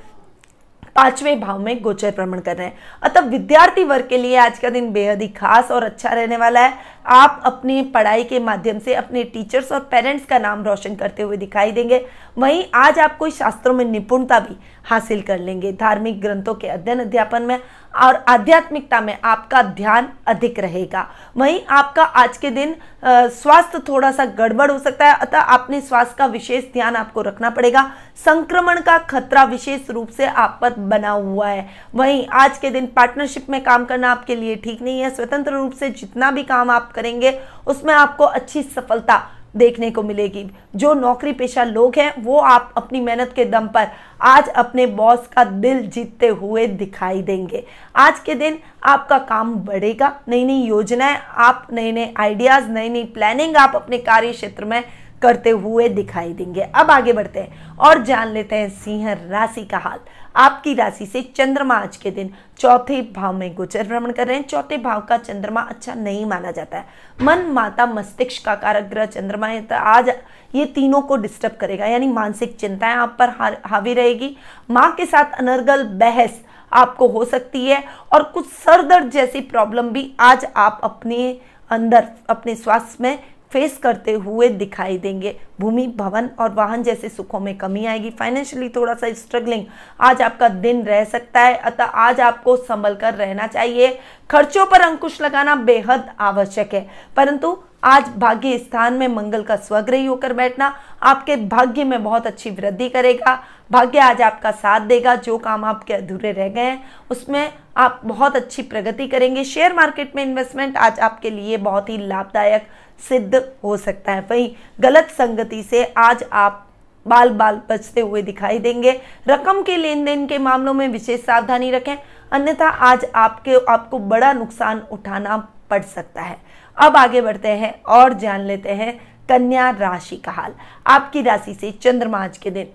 पाँचवें 0.96 1.40
भाव 1.40 1.58
में 1.58 1.80
गोचर 1.82 2.10
भ्रमण 2.10 2.40
कर 2.40 2.56
रहे 2.56 2.66
हैं। 2.66 2.76
अतः 3.02 3.20
विद्यार्थी 3.20 3.84
वर्ग 3.84 4.08
के 4.08 4.16
लिए 4.16 4.36
आज 4.36 4.58
का 4.58 4.68
दिन 4.70 4.92
बेहद 4.92 5.22
ही 5.22 5.28
खास 5.28 5.70
और 5.70 5.84
अच्छा 5.84 6.08
रहने 6.08 6.36
वाला 6.36 6.60
है। 6.60 6.76
आप 7.04 7.40
अपनी 7.44 7.82
पढ़ाई 7.94 8.24
के 8.24 8.38
माध्यम 8.40 8.78
से 8.78 8.94
अपने 8.94 9.22
टीचर्स 9.24 9.72
और 9.72 9.80
पेरेंट्स 9.90 10.24
का 10.26 10.38
नाम 10.38 10.64
रोशन 10.64 10.94
करते 10.94 11.22
हुए 11.22 11.36
दिखाई 11.36 11.72
देंगे। 11.72 12.04
वहीं 12.38 12.64
आज 12.74 12.98
आप 12.98 13.16
कोई 13.18 13.30
शास्त्रों 13.30 13.74
में 13.74 13.84
निपुणता 13.84 14.38
भी 14.40 14.56
हासिल 14.84 15.20
कर 15.22 15.38
लेंगे। 15.38 15.72
धार्मिक 15.72 16.20
ग्रंथों 16.20 16.54
के 16.54 16.68
अध्ययन 16.68 17.00
अध्यापन 17.00 17.42
में 17.42 17.58
और 17.94 18.14
आध्यात्मिकता 18.28 19.00
में 19.00 19.16
आपका 19.24 19.62
ध्यान 19.62 20.08
अधिक 20.26 20.58
रहेगा। 20.58 21.06
वहीं 21.36 21.60
आपका 21.70 22.02
आज 22.02 22.36
के 22.36 22.50
दिन 22.50 22.74
स्वास्थ्य 23.04 23.78
थोड़ा 23.88 24.10
सा 24.12 24.24
गड़बड़ 24.24 24.70
हो 24.70 24.78
सकता 24.78 25.06
है, 25.06 25.14
अतः 25.14 25.40
अपने 25.40 25.80
स्वास्थ्य 25.80 26.14
का 26.18 26.26
विशेष 26.26 26.64
ध्यान 26.72 26.96
आपको 26.96 27.22
रखना 27.22 27.50
पड़ेगा। 27.50 27.90
संक्रमण 28.24 28.80
का 28.80 28.98
खतरा 29.00 29.44
विशेष 29.44 29.90
रूप 29.90 30.08
से 30.08 30.26
आप 30.26 30.58
पर 30.60 30.74
बना 30.74 31.10
हुआ 31.10 31.48
है। 31.48 31.66
वहीं 31.94 32.26
आज 32.32 32.58
के 32.58 32.70
दिन 32.70 32.86
पार्टनरशिप 32.86 33.50
में 33.50 33.62
काम 33.64 33.84
करना 33.84 34.10
आपके 34.10 34.36
लिए 34.36 34.56
ठीक 34.56 34.82
नहीं 34.82 35.00
है। 35.00 35.10
स्वतंत्र 35.10 35.52
रूप 35.52 35.72
से 35.72 35.90
जितना 35.90 36.30
भी 36.30 36.42
काम 36.44 36.70
आप 36.70 36.92
करेंगे, 36.94 37.38
उसमें 37.66 37.94
आपको 37.94 38.24
अच्छी 38.24 38.62
सफलता 38.62 39.22
देखने 39.56 39.90
को 39.90 40.02
मिलेगी। 40.02 40.44
जो 40.76 40.92
नौकरी 40.94 41.32
पेशा 41.32 41.64
लोग 41.64 41.96
हैं, 41.96 42.22
वो 42.22 42.38
आप 42.38 42.72
अपनी 42.76 43.00
मेहनत 43.00 43.32
के 43.36 43.44
दम 43.44 43.66
पर 43.66 43.86
आज 44.20 44.48
अपने 44.48 44.86
बॉस 44.86 45.26
का 45.26 45.44
दिल 45.44 45.86
जीतते 45.86 46.28
हुए 46.28 46.66
दिखाई 46.66 47.22
देंगे। 47.22 47.64
आज 47.96 48.18
के 48.18 48.34
दिन 48.34 48.58
आपका 48.82 49.18
काम 49.20 49.54
बढ़ेगा 49.56 50.12
नई 50.28 50.44
नई 50.44 50.62
योजनाएँ, 50.62 51.18
आप 51.28 51.66
नए 51.72 51.92
नए 51.92 52.12
आइडियाज़ 52.16 52.68
नई 52.70 52.88
नई 52.88 53.04
प्लानिंग 53.04 53.56
आप 53.56 53.72
अपने 53.76 53.98
कार्य 54.00 54.32
क्षेत्र 54.32 54.64
में 54.64 54.82
करते 55.24 55.50
हुए 55.50 55.88
दिखाई 55.90 56.32
देंगे। 56.32 56.62
अब 56.62 56.90
आगे 56.90 57.12
बढ़ते 57.12 57.40
हैं 57.40 57.76
और 57.78 58.02
जान 58.04 58.28
लेते 58.28 58.56
हैं 58.56 58.68
सिंह 58.74 59.12
राशि 59.12 59.64
का 59.64 59.78
हाल। 59.78 59.98
आपकी 60.36 60.74
राशि 60.74 61.06
से 61.06 61.22
चंद्रमा 61.36 61.74
आज 61.76 61.96
के 61.96 62.10
दिन 62.10 62.30
चौथे 62.58 63.00
भाव 63.12 63.32
में 63.32 63.54
गोचर 63.54 63.86
भ्रमण 63.88 64.12
कर 64.12 64.26
रहे 64.26 64.36
हैं। 64.36 64.44
चौथे 64.44 64.76
भाव 64.78 65.00
का 65.00 65.16
चंद्रमा 65.18 65.60
अच्छा 65.60 65.94
नहीं 65.94 66.24
माना 66.26 66.50
जाता 66.50 66.78
है। 66.78 66.86
मन, 67.20 67.46
माता, 67.46 67.86
मस्तिष्क 67.86 68.44
का 68.44 68.54
कारक 68.54 68.84
ग्रह 68.84 69.06
चंद्रमा 69.06 69.46
है 69.46 69.60
तो 69.62 69.76
आज 69.76 70.08
ये 70.54 70.64
तीनों 70.66 71.00
को 71.02 71.16
डिस्टर्ब 71.16 71.56
करेगा। 71.60 71.86
यानी 71.86 72.08
मानसिक 72.08 72.56
चिंताएँ 72.56 72.94
आप 72.94 73.16
पर 73.18 73.60
हावी 73.66 73.94
रहेगी। 73.94 74.36
माँ 74.70 74.90
के 74.92 75.06
साथ 75.06 75.38
अनर्गल 75.38 75.84
बहस 75.94 76.40
आपको 76.72 77.08
हो 77.08 77.24
सकती 77.24 77.64
है 77.64 77.82
और 78.12 78.22
कुछ 78.24 78.46
सर 78.54 78.82
दर्द 78.82 79.10
जैसी 79.10 79.40
प्रॉब्लम 79.42 79.88
भी 79.88 80.12
आज 80.20 80.46
आप 80.56 80.80
अपने 80.84 81.40
अंदर, 81.70 82.08
अपने 82.28 82.54
स्वास्थ्य 82.54 82.96
में 83.00 83.18
फेस 83.54 83.78
करते 83.78 84.12
हुए 84.12 84.48
दिखाई 84.48 84.98
देंगे। 84.98 85.36
भूमि, 85.60 85.86
भवन 85.96 86.30
और 86.38 86.54
वाहन 86.54 86.82
जैसे 86.82 87.08
सुखों 87.08 87.40
में 87.40 87.58
कमी 87.58 87.86
आएगी। 87.86 88.10
फाइनेंशियली 88.10 88.68
थोड़ा 88.68 88.94
सा 88.94 89.12
स्ट्रगलिंग 89.12 89.64
आज 90.00 90.22
आपका 90.22 90.48
दिन 90.48 90.82
रह 90.84 91.04
सकता 91.04 91.40
है, 91.40 91.54
अतः 91.54 91.84
आज 91.84 92.20
आपको 92.20 92.56
संभल 92.56 92.94
कर 92.94 93.14
रहना 93.14 93.46
चाहिए। 93.46 93.98
खर्चों 94.30 94.66
पर 94.66 94.80
अंकुश 94.80 95.22
लगाना 95.22 95.54
बेहद 95.56 96.10
आवश्यक 96.20 96.74
है। 96.74 96.88
परंतु 97.16 97.58
आज 97.84 98.08
भाग्य 98.16 98.58
स्थान 98.58 98.94
में 98.94 99.06
मंगल 99.08 99.42
का 99.42 99.56
स्वग्रही 99.56 100.04
होकर 100.06 100.32
बैठना 100.32 100.74
आपके 101.02 101.36
भाग्य 101.36 101.84
में 101.84 102.02
बहुत 102.04 102.26
अच्छी 102.26 102.50
वृद्धि 102.50 102.88
करेगा। 102.88 103.34
भाग्य 103.72 103.98
आज 103.98 104.22
आपका 104.22 104.50
साथ 104.50 104.80
देगा, 104.80 105.14
जो 105.14 105.38
काम 105.38 105.64
आपके 105.64 105.94
अधूरे 105.94 106.32
रह 106.32 106.48
गए 106.48 106.60
हैं, 106.60 106.84
उसमें 107.10 107.52
आप 107.76 108.00
बहुत 108.04 108.36
अच्छी 108.36 108.62
प्रगति 108.62 109.06
करेंगे। 109.06 109.44
शेयर 109.44 109.72
मार्केट 109.72 110.16
में 110.16 110.22
इन्वेस्टमेंट 110.22 110.76
आज 110.76 111.00
आपके 111.00 111.30
लिए 111.30 111.56
बहुत 111.56 111.88
ही 111.88 111.98
लाभदायक 111.98 112.66
सिद्ध 113.08 113.42
हो 113.64 113.76
सकता 113.76 114.12
है। 114.12 114.26
वहीं 114.30 114.50
गलत 114.80 115.10
संगति 115.10 115.62
से 115.62 115.84
आज 115.96 116.24
आप 116.32 116.66
बाल 117.06 117.30
बाल 117.30 117.60
बचते 117.70 118.00
हुए 118.00 118.22
दिखाई 118.22 118.58
देंगे। 118.58 119.00
रकम 119.28 119.62
के 119.62 119.76
लेन 119.76 120.04
देन 120.04 120.26
के 120.26 120.38
मामलों 120.38 120.74
में 120.74 120.88
विशेष 120.88 121.20
सावधानी 121.20 121.70
रखें। 121.70 121.96
अन्यथा 122.32 122.68
आज 122.68 123.06
आपके, 123.14 123.54
आपको 123.68 123.98
बड़ा 123.98 124.32
नुकसान 124.32 124.82
उठाना 124.92 125.36
पड़ 125.70 125.82
सकता 125.82 126.22
है। 126.22 126.36
अब 126.76 126.96
आगे 126.96 127.20
बढ़ते 127.20 127.48
हैं 127.48 127.72
और 127.88 128.12
जान 128.12 128.40
लेते 128.40 128.74
हैं 128.74 128.92
कन्या 129.28 129.70
राशि 129.70 130.16
का 130.16 130.32
हाल। 130.32 130.54
आपकी 130.86 131.22
राशि 131.22 131.54
से 131.54 131.70
चंद्रमा 131.72 132.18
आज 132.24 132.38
के 132.38 132.50
दिन 132.50 132.66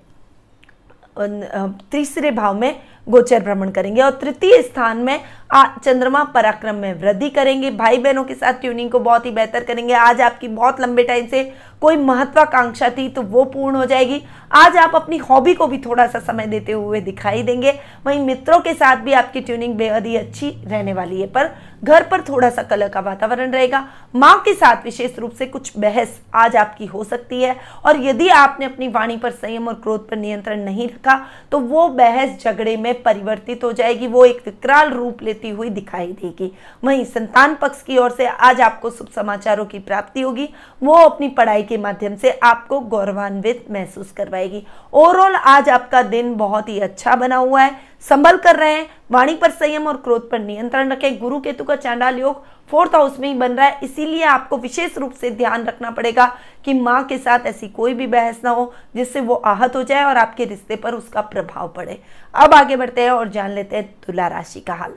तीसरे 1.91 2.31
भाव 2.31 2.59
में 2.59 2.81
गोचर 3.07 3.43
भ्रमण 3.43 3.69
करेंगे 3.71 4.01
और 4.01 4.19
तृतीय 4.21 4.61
स्थान 4.61 4.97
में 4.97 5.19
चंद्रमा 5.53 6.23
पराक्रम 6.25 6.75
में 6.75 6.93
वृद्धि 6.93 7.29
करेंगे। 7.29 7.69
भाई 7.71 7.97
बहनों 7.97 8.23
के 8.23 8.33
साथ 8.35 8.53
ट्यूनिंग 8.53 8.89
को 8.91 8.99
बहुत 8.99 9.25
ही 9.25 9.31
बेहतर 9.31 9.63
करेंगे। 9.63 9.93
आज 9.93 10.21
आपकी 10.21 10.47
बहुत 10.49 10.81
लंबे 10.81 11.03
टाइम 11.03 11.27
से 11.27 11.43
कोई 11.81 11.97
महत्वाकांक्षा 11.97 12.89
थी 12.89 13.07
तो 13.09 13.21
वो 13.21 13.43
पूर्ण 13.45 13.75
हो 13.75 13.85
जाएगी। 13.85 14.21
आज 14.53 14.77
आप 14.77 14.95
अपनी 14.95 15.17
हॉबी 15.19 15.53
को 15.53 15.67
भी 15.67 15.77
थोड़ा 15.77 16.05
सा 16.07 16.19
समय 16.19 16.45
देते 16.47 16.71
हुए 16.71 17.01
दिखाई 17.01 17.43
देंगे। 17.43 17.71
वहीं 18.05 18.19
मित्रों 18.19 18.59
के 18.59 18.73
साथ 18.73 18.97
भी 18.97 19.13
आपकी 19.13 19.41
ट्यूनिंग 19.41 19.75
बेहद 19.75 20.05
ही 20.05 20.15
अच्छी 20.17 20.49
रहने 20.65 20.93
वाली 20.93 21.21
है। 21.21 21.27
पर 21.27 21.49
घर 21.83 22.03
पर 22.03 22.21
थोड़ा 22.21 22.49
सा 22.49 22.63
कलर 22.63 22.89
का 22.89 22.99
वातावरण 22.99 23.51
रहेगा। 23.51 23.83
माँ 24.15 24.35
के 24.45 24.53
साथ 24.53 24.83
विशेष 24.85 25.17
रूप 25.19 25.33
से 25.33 25.45
कुछ 25.45 25.71
बहस 25.77 26.19
आज 26.35 26.55
आपकी 26.55 26.85
हो 26.85 27.03
सकती 27.03 27.41
है। 27.41 27.55
और 27.85 28.01
यदि 28.03 28.27
आपने 28.29 28.65
अपनी 28.65 28.87
वाणी 28.89 29.17
पर 29.17 29.31
संयम 29.31 29.67
और 29.67 29.73
क्रोध 29.73 30.07
पर 30.09 30.17
नियंत्रण 30.17 30.63
नहीं 30.63 30.87
रखा 30.87 31.19
तो 31.51 31.59
वो 31.59 31.87
बहस 31.89 32.43
झगड़े 32.43 32.77
में 32.89 33.01
परिवर्तित 33.03 33.63
हो 33.63 33.71
जाएगी, 33.71 34.07
वो 34.07 34.25
एक 34.25 34.41
विकराल 34.45 34.89
रूप 34.89 35.21
लेती 35.23 35.49
हुई 35.49 35.69
दिखाई 35.69 36.11
देगी। 36.11 36.51
वहीं 36.83 37.03
संतान 37.05 37.55
पक्ष 37.55 37.81
की 37.83 37.97
ओर 37.97 38.11
से 38.11 38.27
आज 38.27 38.61
आपको 38.61 38.89
शुभ 38.89 39.07
समाचारों 39.15 39.65
की 39.65 39.79
प्राप्ति 39.79 40.21
होगी। 40.21 40.49
वो 40.83 40.93
अपनी 40.93 41.27
पढ़ाई 41.29 41.63
के 41.63 41.77
माध्यम 41.77 42.15
से 42.15 42.31
आपको 42.43 42.79
गौरवान्वित 42.79 43.65
महसूस 43.71 44.11
करवाएगी। 44.11 44.65
ओवरऑल 44.93 45.35
आज 45.35 45.69
आपका 45.69 46.01
दिन 46.03 46.35
बहुत 46.35 46.69
ही 46.69 46.79
अच्छा 46.79 47.15
बना 47.15 47.35
हुआ 47.35 47.61
है। 47.61 47.77
संभल 48.09 48.37
कर 48.37 48.55
रहे 48.55 48.73
हैं 48.73 48.87
वाणी 49.09 49.35
पर 49.35 49.51
संयम 49.51 49.87
और 49.87 49.97
क्रोध 49.97 50.29
पर 50.31 50.39
नियंत्रण 50.39 50.91
रखें। 50.91 51.19
गुरु 51.19 51.39
केतु 51.39 51.63
का 51.63 51.75
चांडाल 51.75 52.19
योग 52.19 52.43
फोर्थ 52.71 52.95
हाउस 52.95 53.19
में 53.19 53.27
ही 53.27 53.33
बन 53.33 53.51
रहा 53.51 53.65
है। 53.65 53.79
इसीलिए 53.83 54.23
आपको 54.23 54.57
विशेष 54.57 54.97
रूप 54.97 55.13
से 55.13 55.29
ध्यान 55.31 55.63
रखना 55.65 55.91
पड़ेगा 55.91 56.25
कि 56.65 56.73
माँ 56.73 57.03
के 57.03 57.17
साथ 57.17 57.45
ऐसी 57.45 57.67
कोई 57.67 57.93
भी 57.93 58.07
बहस 58.07 58.41
ना 58.43 58.49
हो, 58.49 58.73
जिससे 58.95 59.21
वो 59.21 59.35
आहत 59.35 59.75
हो 59.75 59.83
जाए 59.83 60.03
और 60.03 60.17
आपके 60.17 60.45
रिश्ते 60.45 60.75
पर 60.75 60.93
उसका 60.93 61.21
प्रभाव 61.21 61.67
पड़े। 61.67 62.01
अब 62.33 62.53
आगे 62.53 62.75
बढ़ते 62.75 63.01
हैं 63.01 63.11
और 63.11 63.29
जान 63.29 63.51
लेते 63.51 63.75
हैं 63.75 63.93
तुला 64.05 64.27
राशि 64.27 64.59
का 64.59 64.73
हाल। 64.73 64.93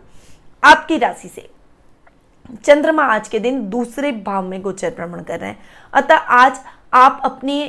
आपकी 0.62 0.98
राशि 0.98 1.28
से 1.28 1.48
चंद्रमा 2.64 3.04
आज 3.04 3.28
के 3.28 3.38
दिन 3.38 3.68
दूसरे 3.70 4.12
भाव 4.12 4.44
में 4.44 4.60
गोचर 4.62 4.90
भ्रमण 4.90 5.22
कर 5.22 5.40
रहे 5.40 5.50
हैं। 5.50 5.58
अतः 5.92 6.14
आज 6.14 6.60
आप 6.92 7.20
अपनी 7.24 7.64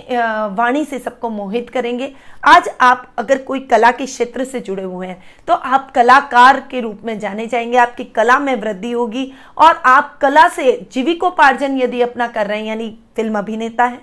वाणी 0.56 0.84
से 0.86 1.00
सबको 1.00 1.30
मोहित 1.30 1.70
करेंगे। 1.70 2.12
आज 2.44 2.70
आप 2.82 3.08
अगर 3.18 3.38
कोई 3.40 3.60
कला 3.62 3.92
के 3.92 4.06
क्षेत्र 4.06 4.44
से 4.46 4.60
जुड़े 4.60 4.84
हुए 4.84 5.08
हैं 5.08 5.22
तो 5.48 5.54
आप 5.54 5.92
कलाकार 5.92 6.60
के 6.72 6.80
रूप 6.82 7.02
में 7.06 7.18
जाने 7.20 7.48
जाएँगे। 7.48 7.78
आपकी 7.78 8.04
कला 8.06 8.38
में 8.40 8.56
वृद्धि 8.56 8.92
होगी 8.92 9.32
और 9.58 9.82
आप 9.86 10.18
कला 10.22 10.48
से 10.50 10.72
जीविकोपार्जन 10.92 11.78
यदि 11.78 12.02
अपना 12.02 12.28
कर 12.28 12.48
रहे 12.48 12.60
हैं, 12.60 12.68
यानी 12.68 12.90
फ़िल्म 13.16 13.38
अभिनेता 13.40 13.84
है, 13.84 14.00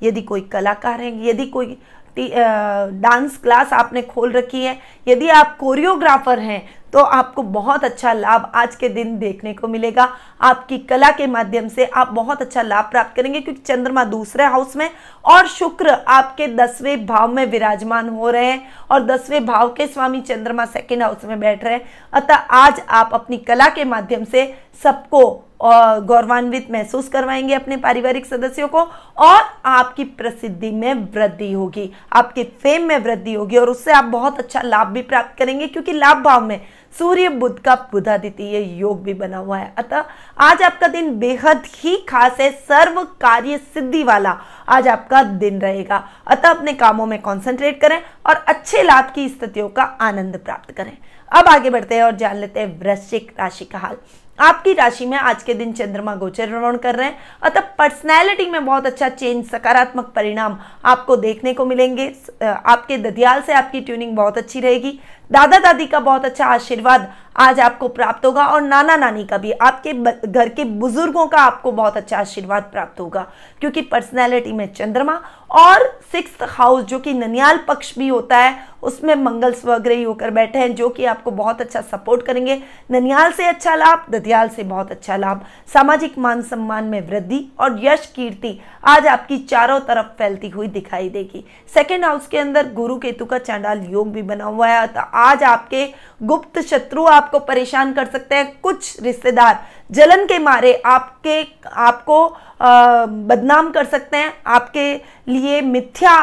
यदि 0.00 0.22
कोई 0.22 0.40
कलाकार 0.42 1.00
है, 1.00 1.28
यदि 1.28 1.46
कोई 1.46 1.76
डांस 2.16 3.36
क्लास 3.36 3.72
आपने 3.72 4.02
खोल 4.02 4.32
रखी 4.32 4.64
है, 4.64 4.78
यदि 5.06 5.28
आप 5.28 5.56
कोरियोग्राफर 5.58 6.38
हैं 6.38 6.62
तो 6.94 7.00
आपको 7.00 7.42
बहुत 7.42 7.84
अच्छा 7.84 8.12
लाभ 8.12 8.50
आज 8.54 8.74
के 8.76 8.88
दिन 8.88 9.18
देखने 9.18 9.52
को 9.54 9.68
मिलेगा। 9.68 10.04
आपकी 10.40 10.76
कला 10.80 11.10
के 11.10 11.26
माध्यम 11.26 11.68
से 11.68 11.84
आप 11.86 12.08
बहुत 12.08 12.42
अच्छा 12.42 12.62
लाभ 12.62 12.84
प्राप्त 12.84 13.16
करेंगे 13.16 13.40
क्योंकि 13.40 13.62
चंद्रमा 13.62 14.04
दूसरे 14.04 14.44
हाउस 14.44 14.76
में 14.76 14.88
और 15.24 15.46
शुक्र 15.46 15.90
आपके 16.08 16.46
दसवें 16.48 17.06
भाव 17.06 17.32
में 17.32 17.44
विराजमान 17.46 18.08
हो 18.08 18.30
रहे 18.30 18.44
हैं 18.44 18.62
और 18.90 19.04
दसवें 19.06 19.44
भाव 19.46 19.68
के 19.68 19.86
स्वामी 19.86 20.20
चंद्रमा 20.20 20.64
सेकेंड 20.66 21.02
हाउस 21.02 21.24
में 21.24 21.38
बैठ 21.40 21.64
रहे 21.64 21.74
हैं। 21.74 21.84
अतः 22.12 22.34
आज 22.34 22.80
आप 22.88 23.10
अपनी 23.14 23.38
कला 23.38 23.68
के 23.68 23.84
माध्यम 23.84 24.24
से 24.24 24.46
सबको 24.82 25.24
गौरवान्वित 25.64 26.70
महसूस 26.70 27.08
करवाएँगे 27.08 27.54
अपने 27.54 27.76
पारिवारिक 27.76 28.26
सदस्यों 28.26 28.68
को 28.68 28.80
और 29.18 29.42
आपकी 29.64 30.04
प्रसिद्धि 30.04 30.70
में 30.70 30.94
वृद्धि 30.94 31.52
होगी। 31.52 31.90
आपके 32.12 32.44
फेम 32.62 32.86
में 32.88 32.98
वृद्धि 32.98 33.32
होगी 33.32 33.56
और 33.56 33.70
उससे 33.70 33.92
आप 33.92 34.04
बहुत 34.04 34.38
अच्छा 34.38 34.62
लाभ 34.62 34.86
भी 34.86 35.02
प्राप्त 35.02 35.38
करेंगे 35.38 35.66
क्योंकि 35.66 35.92
लाभ 35.92 36.22
भाव 36.22 36.44
में 36.44 36.60
सूर्य 36.98 37.28
बुद्ध 37.28 37.58
का 37.58 37.74
बुधादित्य 37.92 38.58
योग 38.78 39.02
भी 39.02 39.14
बना 39.14 39.38
हुआ 39.38 39.58
है। 39.58 39.72
अतः 39.78 40.04
आज 40.38 40.62
आपका 40.62 40.88
दिन 40.88 41.18
बेहद 41.18 41.62
ही 41.74 41.96
खास 42.08 42.40
है, 42.40 42.50
सर्व 42.50 43.02
कार्य 43.20 43.58
सिद्धि 43.58 44.02
वाला 44.04 44.38
आज 44.68 44.88
आपका 44.88 45.22
दिन 45.22 45.60
रहेगा। 45.60 46.02
अतः 46.26 46.50
अपने 46.50 46.72
कामों 46.72 47.06
में 47.06 47.18
कंसंट्रेट 47.18 47.80
करें 47.80 48.00
और 48.26 48.44
अच्छे 48.48 48.82
लाभ 48.82 49.12
की 49.14 49.28
स्थितियों 49.28 49.68
का 49.68 49.82
आनंद 49.82 50.36
प्राप्त 50.36 50.70
करें। 50.70 50.96
अब 51.30 51.48
आगे 51.48 51.70
बढ़ते 51.70 51.94
हैं 51.94 52.02
और 52.02 52.16
जान 52.16 52.36
लेते 52.36 52.60
हैं 52.60 52.78
वृश्चिक 52.80 53.34
राशि 53.40 53.64
का 53.64 53.78
हाल। 53.78 53.96
आपकी 54.38 54.72
राशि 54.72 55.06
में 55.06 55.16
आज 55.18 55.42
के 55.42 55.54
दिन 55.54 55.72
चंद्रमा 55.72 56.14
गोचर 56.14 56.48
भ्रमण 56.48 56.76
कर 56.76 56.94
रहे 56.94 57.06
हैं। 57.06 57.18
अतः 57.42 57.60
पर्सनैलिटी 57.78 58.46
में 58.50 58.64
बहुत 58.66 58.86
अच्छा 58.86 59.08
चेंज 59.08 59.44
सकारात्मक 59.46 60.12
परिणाम 60.16 60.58
आपको 60.84 61.16
देखने 61.16 61.52
को 61.54 61.64
मिलेंगे। 61.64 62.06
आपके 62.44 62.98
ददियाल 62.98 63.42
से 63.42 63.52
आपकी 63.52 63.80
ट्यूनिंग 63.80 64.16
बहुत 64.16 64.38
अच्छी 64.38 64.60
रहेगी। 64.60 64.98
दादा 65.30 65.58
दादी 65.58 65.86
का 65.86 66.00
बहुत 66.00 66.24
अच्छा 66.24 66.46
आशीर्वाद 66.46 67.12
आज 67.36 67.60
आपको 67.60 67.86
प्राप्त 67.88 68.26
होगा 68.26 68.44
और 68.46 68.60
नाना 68.62 68.96
नानी 68.96 69.24
का 69.24 69.38
भी। 69.38 69.52
आपके 69.52 69.92
घर 70.26 70.48
के 70.48 70.64
बुज़ुर्गों 70.64 71.26
का 71.26 71.38
आपको 71.38 71.70
बहुत 71.72 71.96
अच्छा 71.96 72.18
आशीर्वाद 72.18 72.62
प्राप्त 72.72 73.00
होगा, 73.00 73.26
क्योंकि 73.60 73.80
पर्सनैलिटी 73.82 74.52
में 74.52 74.72
चंद्रमा 74.74 75.20
और 75.52 75.82
सिक्स 76.12 76.36
हाउस 76.50 76.84
जो 76.84 76.98
कि 76.98 77.12
ननियाल 77.14 77.58
पक्ष 77.68 77.96
भी 77.98 78.08
होता 78.08 78.36
है, 78.36 78.54
उसमें 78.82 79.14
मंगल 79.14 79.52
स्वग्रही 79.52 80.02
होकर 80.02 80.30
बैठे 80.30 80.58
हैं, 80.58 80.74
जो 80.74 80.88
कि 80.88 81.04
आपको 81.04 81.30
बहुत 81.30 81.60
अच्छा 81.60 81.80
सपोर्ट 81.82 82.24
करेंगे। 82.26 82.60
ननियाल 82.90 83.32
से 83.32 83.46
अच्छा 83.46 83.74
लाभ 83.74 84.06
ददियाल 84.10 84.48
से 84.48 84.62
बहुत 84.64 84.90
अच्छा 84.90 85.16
लाभ। 85.16 85.44
सामाजिक 85.74 86.18
मान 86.18 86.42
सम्मान 86.44 86.84
में 86.84 87.00
वृद्धि 87.08 87.44
और 87.60 87.80
यश 87.84 88.06
कीर्ति 88.16 88.58
आज 88.84 89.06
आपकी 89.06 89.38
चारों 89.40 89.80
तरफ़ 89.80 90.06
फैलती 90.18 90.48
हुई 90.48 90.68
दिखाई 90.68 91.08
देगी। 91.08 91.44
सेकेंड 91.74 92.04
हाउस 92.04 92.26
के 92.26 92.38
अंदर 92.38 92.72
गुरु 92.74 92.98
केतु 92.98 93.24
का 93.24 93.38
चांडाल 93.40 93.84
योग 93.90 94.12
भी 94.12 94.22
बना 94.24 94.44
हुआ 94.44 94.68
है 94.68 94.78
आज 95.14 95.42
आपके 95.42 95.86
गुप्त 96.22 96.60
शत्रु 96.60 97.04
आपको 97.06 97.38
परेशान 97.40 97.92
कर 97.92 98.06
सकते 98.06 98.34
हैं। 98.34 98.60
कुछ 98.60 99.02
रिश्तेदार 99.02 99.58
जलन 99.90 100.24
के 100.26 100.38
मारे 100.38 100.72
आपके 100.86 101.42
आपको 101.66 102.24
आ, 102.60 103.06
बदनाम 103.06 103.70
कर 103.70 103.84
सकते 103.84 104.16
हैं। 104.16 104.32
आपके 104.46 104.94
लिए 105.28 105.60
मिथ्या 105.62 106.22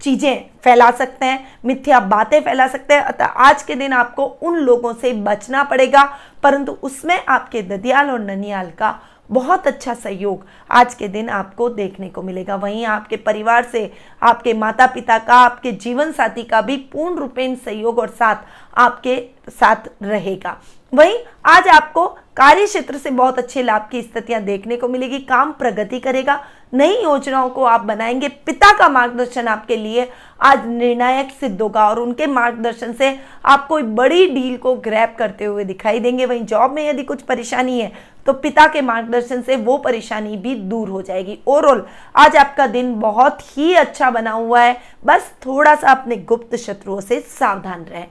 चीज़ें 0.00 0.44
फैला 0.64 0.90
सकते 0.90 1.26
हैं 1.26 1.58
मिथ्या 1.64 1.98
बातें 2.00 2.40
फैला 2.40 2.66
सकते 2.68 2.94
हैं। 2.94 3.02
अतः 3.02 3.24
आज 3.24 3.62
के 3.62 3.74
दिन 3.74 3.92
आपको 3.92 4.24
उन 4.42 4.56
लोगों 4.58 4.92
से 4.94 5.12
बचना 5.22 5.62
पड़ेगा 5.64 6.02
परंतु 6.42 6.72
उसमें 6.82 7.18
आपके 7.18 7.62
ददियाल 7.62 8.10
और 8.10 8.20
ननियाल 8.20 8.70
का 8.78 8.98
बहुत 9.32 9.66
अच्छा 9.66 9.94
सहयोग 9.94 10.44
आज 10.70 10.94
के 10.94 11.08
दिन 11.08 11.28
आपको 11.28 11.68
देखने 11.68 12.08
को 12.08 12.22
मिलेगा। 12.22 12.56
वहीं 12.56 12.84
आपके 12.86 13.16
परिवार 13.16 13.64
से, 13.64 13.90
आपके 14.22 14.54
माता 14.54 14.86
पिता 14.86 15.18
का, 15.18 15.34
आपके 15.34 15.72
जीवन 15.72 16.12
साथी 16.12 16.42
का 16.42 16.60
भी 16.60 16.76
पूर्ण 16.76 17.16
रूपेण 17.16 17.54
सहयोग 17.54 17.98
और 17.98 18.08
साथ 18.08 18.36
आपके 18.76 19.16
साथ 19.48 19.88
रहेगा। 20.02 20.56
वहीं 20.92 21.18
आज 21.46 21.68
आपको 21.68 22.06
कार्य 22.36 22.66
क्षेत्र 22.66 22.98
से 22.98 23.10
बहुत 23.10 23.38
अच्छे 23.38 23.62
लाभ 23.62 23.88
की 23.92 24.02
स्थितियाँ 24.02 24.40
देखने 24.42 24.76
को 24.76 24.88
मिलेगी। 24.88 25.18
काम 25.18 25.52
प्रगति 25.52 26.00
करेगा। 26.00 26.38
नई 26.74 27.02
योजनाओं 27.02 27.48
को 27.50 27.64
आप 27.64 27.80
बनाएँगे। 27.80 28.28
पिता 28.28 28.72
का 28.78 28.88
मार्गदर्शन 28.88 29.48
आपके 29.48 29.76
लिए 29.76 30.08
आज 30.40 30.66
निर्णायक 30.66 31.30
सिद्ध 31.30 31.60
होगा 31.62 31.88
और 31.88 31.98
उनके 31.98 32.26
मार्गदर्शन 32.26 32.92
से 32.92 33.18
आप 33.44 33.66
कोई 33.66 33.82
बड़ी 33.82 34.26
डील 34.26 34.56
को 34.56 34.74
ग्रैप 34.76 35.16
करते 35.18 35.44
हुए 35.44 35.64
दिखाई 35.64 36.00
देंगे। 36.00 36.26
वहीं 36.26 36.44
जॉब 36.44 36.72
में 36.72 36.88
यदि 36.88 37.02
कुछ 37.02 37.22
परेशानी 37.22 37.80
है 37.80 37.92
तो 38.26 38.32
पिता 38.32 38.66
के 38.66 38.80
मार्गदर्शन 38.80 39.42
से 39.42 39.56
वो 39.56 39.76
परेशानी 39.76 40.36
भी 40.36 40.54
दूर 40.54 40.88
हो 40.88 41.02
जाएगी। 41.02 41.38
ओवरऑल 41.46 41.84
आज 42.16 42.36
आपका 42.36 42.66
दिन 42.66 42.94
बहुत 43.00 43.40
ही 43.56 43.72
अच्छा 43.74 44.10
बना 44.10 44.30
हुआ 44.30 44.60
है। 44.62 44.76
बस 45.04 45.32
थोड़ा 45.46 45.74
सा 45.74 45.90
अपने 45.90 46.16
गुप्त 46.16 46.56
शत्रुओं 46.56 47.00
से 47.00 47.20
सावधान 47.20 47.84
रहे। 47.84 48.04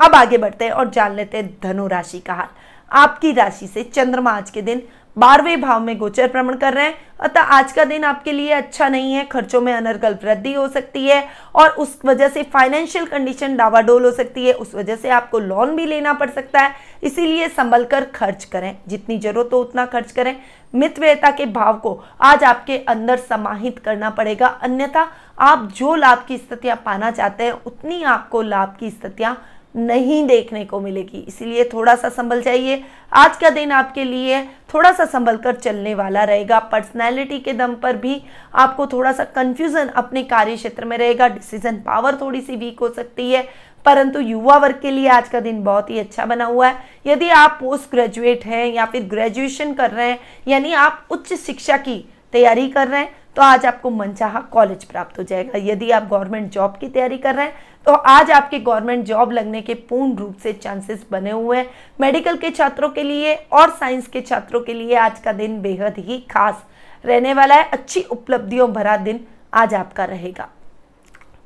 अब 0.00 0.14
आगे 0.14 0.38
बढ़ते 0.38 0.64
हैं 0.64 0.72
और 0.72 0.90
जान 0.90 1.14
लेते 1.14 1.36
हैं 1.36 1.56
धनु 1.62 1.86
राशि 1.86 2.18
का 2.18 2.34
हाल। 2.34 2.48
आपकी 2.90 3.32
राशि 3.32 3.66
से 3.66 3.82
चंद्रमा 3.84 4.30
आज 4.30 4.50
के 4.50 4.62
दिन 4.62 4.82
बारहवें 5.16 5.60
भाव 5.60 5.80
में 5.80 5.96
गोचर 5.98 6.28
भ्रमण 6.32 6.56
कर 6.56 6.74
रहे 6.74 6.84
हैं। 6.84 6.94
अतः 7.20 7.40
आज 7.40 7.72
का 7.72 7.84
दिन 7.84 8.04
आपके 8.04 8.32
लिए 8.32 8.50
अच्छा 8.52 8.88
नहीं 8.88 9.12
है। 9.14 9.24
खर्चों 9.24 9.60
में 9.60 9.72
अनर्गल 9.72 10.16
वृद्धि 10.24 10.52
हो 10.52 10.66
सकती 10.68 11.06
है 11.06 11.22
और 11.54 11.70
उस 11.70 11.98
वजह 12.04 12.28
से 12.28 12.42
फाइनेंशियल 12.42 13.06
कंडीशन 13.06 13.56
डावाडोल 13.56 14.04
हो 14.04 14.10
सकती 14.10 14.46
है। 14.46 14.52
उस 14.52 14.74
वजह 14.74 14.96
से 14.96 15.10
आपको 15.10 15.38
लोन 15.38 15.74
भी 15.76 15.86
लेना 15.86 16.12
पड़ 16.12 16.30
सकता 16.30 16.60
है। 16.60 16.74
इसीलिए 17.02 17.48
संभल 17.48 17.84
कर 17.84 18.04
खर्च 18.04 18.44
करें। 18.44 18.76
जितनी 18.88 19.18
ज़रूरत 19.18 19.50
हो 19.52 19.60
उतना 19.60 19.86
खर्च 19.86 20.12
करें। 20.12 20.36
मितव्ययता 20.74 21.30
के 21.30 21.46
भाव 21.46 21.78
को 21.78 22.02
आज 22.20 22.44
आपके 22.44 22.78
अंदर 22.78 23.16
समाहित 23.18 23.78
करना 23.78 24.10
पड़ेगा। 24.10 24.46
अन्यथा 24.46 25.08
आप 25.38 25.68
जो 25.76 25.94
लाभ 25.94 26.24
की 26.28 26.36
स्थितियाँ 26.38 26.76
पाना 26.76 27.10
चाहते 27.10 27.44
हैं, 27.44 27.52
उतनी 27.52 28.02
आपको 28.02 28.42
लाभ 28.42 28.76
की 28.80 28.90
स्थितियाँ 28.90 29.36
नहीं 29.76 30.26
देखने 30.26 30.64
को 30.64 30.80
मिलेगी। 30.80 31.24
इसीलिए 31.28 31.64
थोड़ा 31.64 31.94
सा 31.94 32.08
संभल 32.08 32.42
जाइए। 32.42 32.84
आज 33.12 33.36
का 33.36 33.50
दिन 33.50 33.72
आपके 33.72 34.04
लिए 34.04 34.42
थोड़ा 34.74 34.92
सा 34.92 35.04
संभल 35.04 35.36
कर 35.36 35.54
चलने 35.54 35.94
वाला 35.94 36.24
रहेगा। 36.24 36.58
पर्सनैलिटी 36.58 37.38
के 37.38 37.52
दम 37.52 37.74
पर 37.74 37.96
भी 37.96 38.22
आपको 38.54 38.86
थोड़ा 38.86 39.12
सा 39.12 39.24
कंफ्यूजन 39.24 39.88
अपने 39.88 40.22
कार्य 40.22 40.56
क्षेत्र 40.56 40.84
में 40.84 40.98
रहेगा। 40.98 41.28
डिसीज़न 41.28 41.76
पावर 41.76 42.16
थोड़ी 42.20 42.40
सी 42.40 42.56
वीक 42.56 42.80
हो 42.80 42.88
सकती 42.88 43.30
है। 43.30 43.48
परंतु 43.84 44.20
युवा 44.20 44.56
वर्ग 44.56 44.78
के 44.82 44.90
लिए 44.90 45.08
आज 45.08 45.28
का 45.28 45.40
दिन 45.40 45.62
बहुत 45.64 45.90
ही 45.90 45.98
अच्छा 45.98 46.24
बना 46.24 46.44
हुआ 46.44 46.68
है। 46.68 46.76
यदि 47.06 47.28
आप 47.28 47.58
पोस्ट 47.60 47.90
ग्रेजुएट 47.90 48.44
हैं 48.44 48.66
या 48.66 48.84
फिर 48.84 49.02
ग्रेजुएशन 49.02 49.72
कर 49.72 49.90
रहे 49.90 50.10
हैं, 50.10 50.18
यानी 50.48 50.72
आप 50.72 51.06
उच्च 51.10 51.34
शिक्षा 51.34 51.76
की 51.76 52.08
तैयारी 52.32 52.68
कर 52.68 52.88
रहे 52.88 53.00
हैं 53.00 53.14
तो 53.36 53.42
आज 53.42 53.64
आपको 53.66 53.90
मनचाहा 53.90 54.40
कॉलेज 54.52 54.84
प्राप्त 54.84 55.18
हो 55.18 55.22
जाएगा। 55.22 55.58
यदि 55.62 55.90
आप 55.90 56.08
गवर्नमेंट 56.10 56.50
जॉब 56.52 56.76
की 56.80 56.88
तैयारी 56.88 57.18
कर 57.18 57.34
रहे 57.34 57.46
हैं 57.46 57.54
तो 57.86 57.92
आज 57.92 58.30
आपके 58.30 58.58
गवर्नमेंट 58.60 59.04
जॉब 59.06 59.32
लगने 59.32 59.60
के 59.62 59.74
पूर्ण 59.90 60.16
रूप 60.16 60.36
से 60.42 60.52
चांसेस 60.54 61.04
बने 61.10 61.30
हुए 61.30 61.56
हैं। 61.58 61.68
मेडिकल 62.00 62.36
के 62.36 62.50
छात्रों 62.50 62.88
के 62.88 63.02
लिए 63.02 63.34
और 63.52 63.70
साइंस 63.70 64.06
के 64.06 64.20
छात्रों 64.22 64.60
के 64.60 64.74
लिए 64.74 64.96
आज 64.96 65.20
का 65.20 65.32
दिन 65.34 65.60
बेहद 65.62 65.98
ही 65.98 66.18
खास 66.30 66.64
रहने 67.04 67.34
वाला 67.34 67.54
है। 67.54 67.70
अच्छी 67.70 68.02
उपलब्धियों 68.02 68.72
भरा 68.72 68.96
दिन 68.98 69.26
आज 69.54 69.74
आपका 69.74 70.04
रहेगा। 70.04 70.48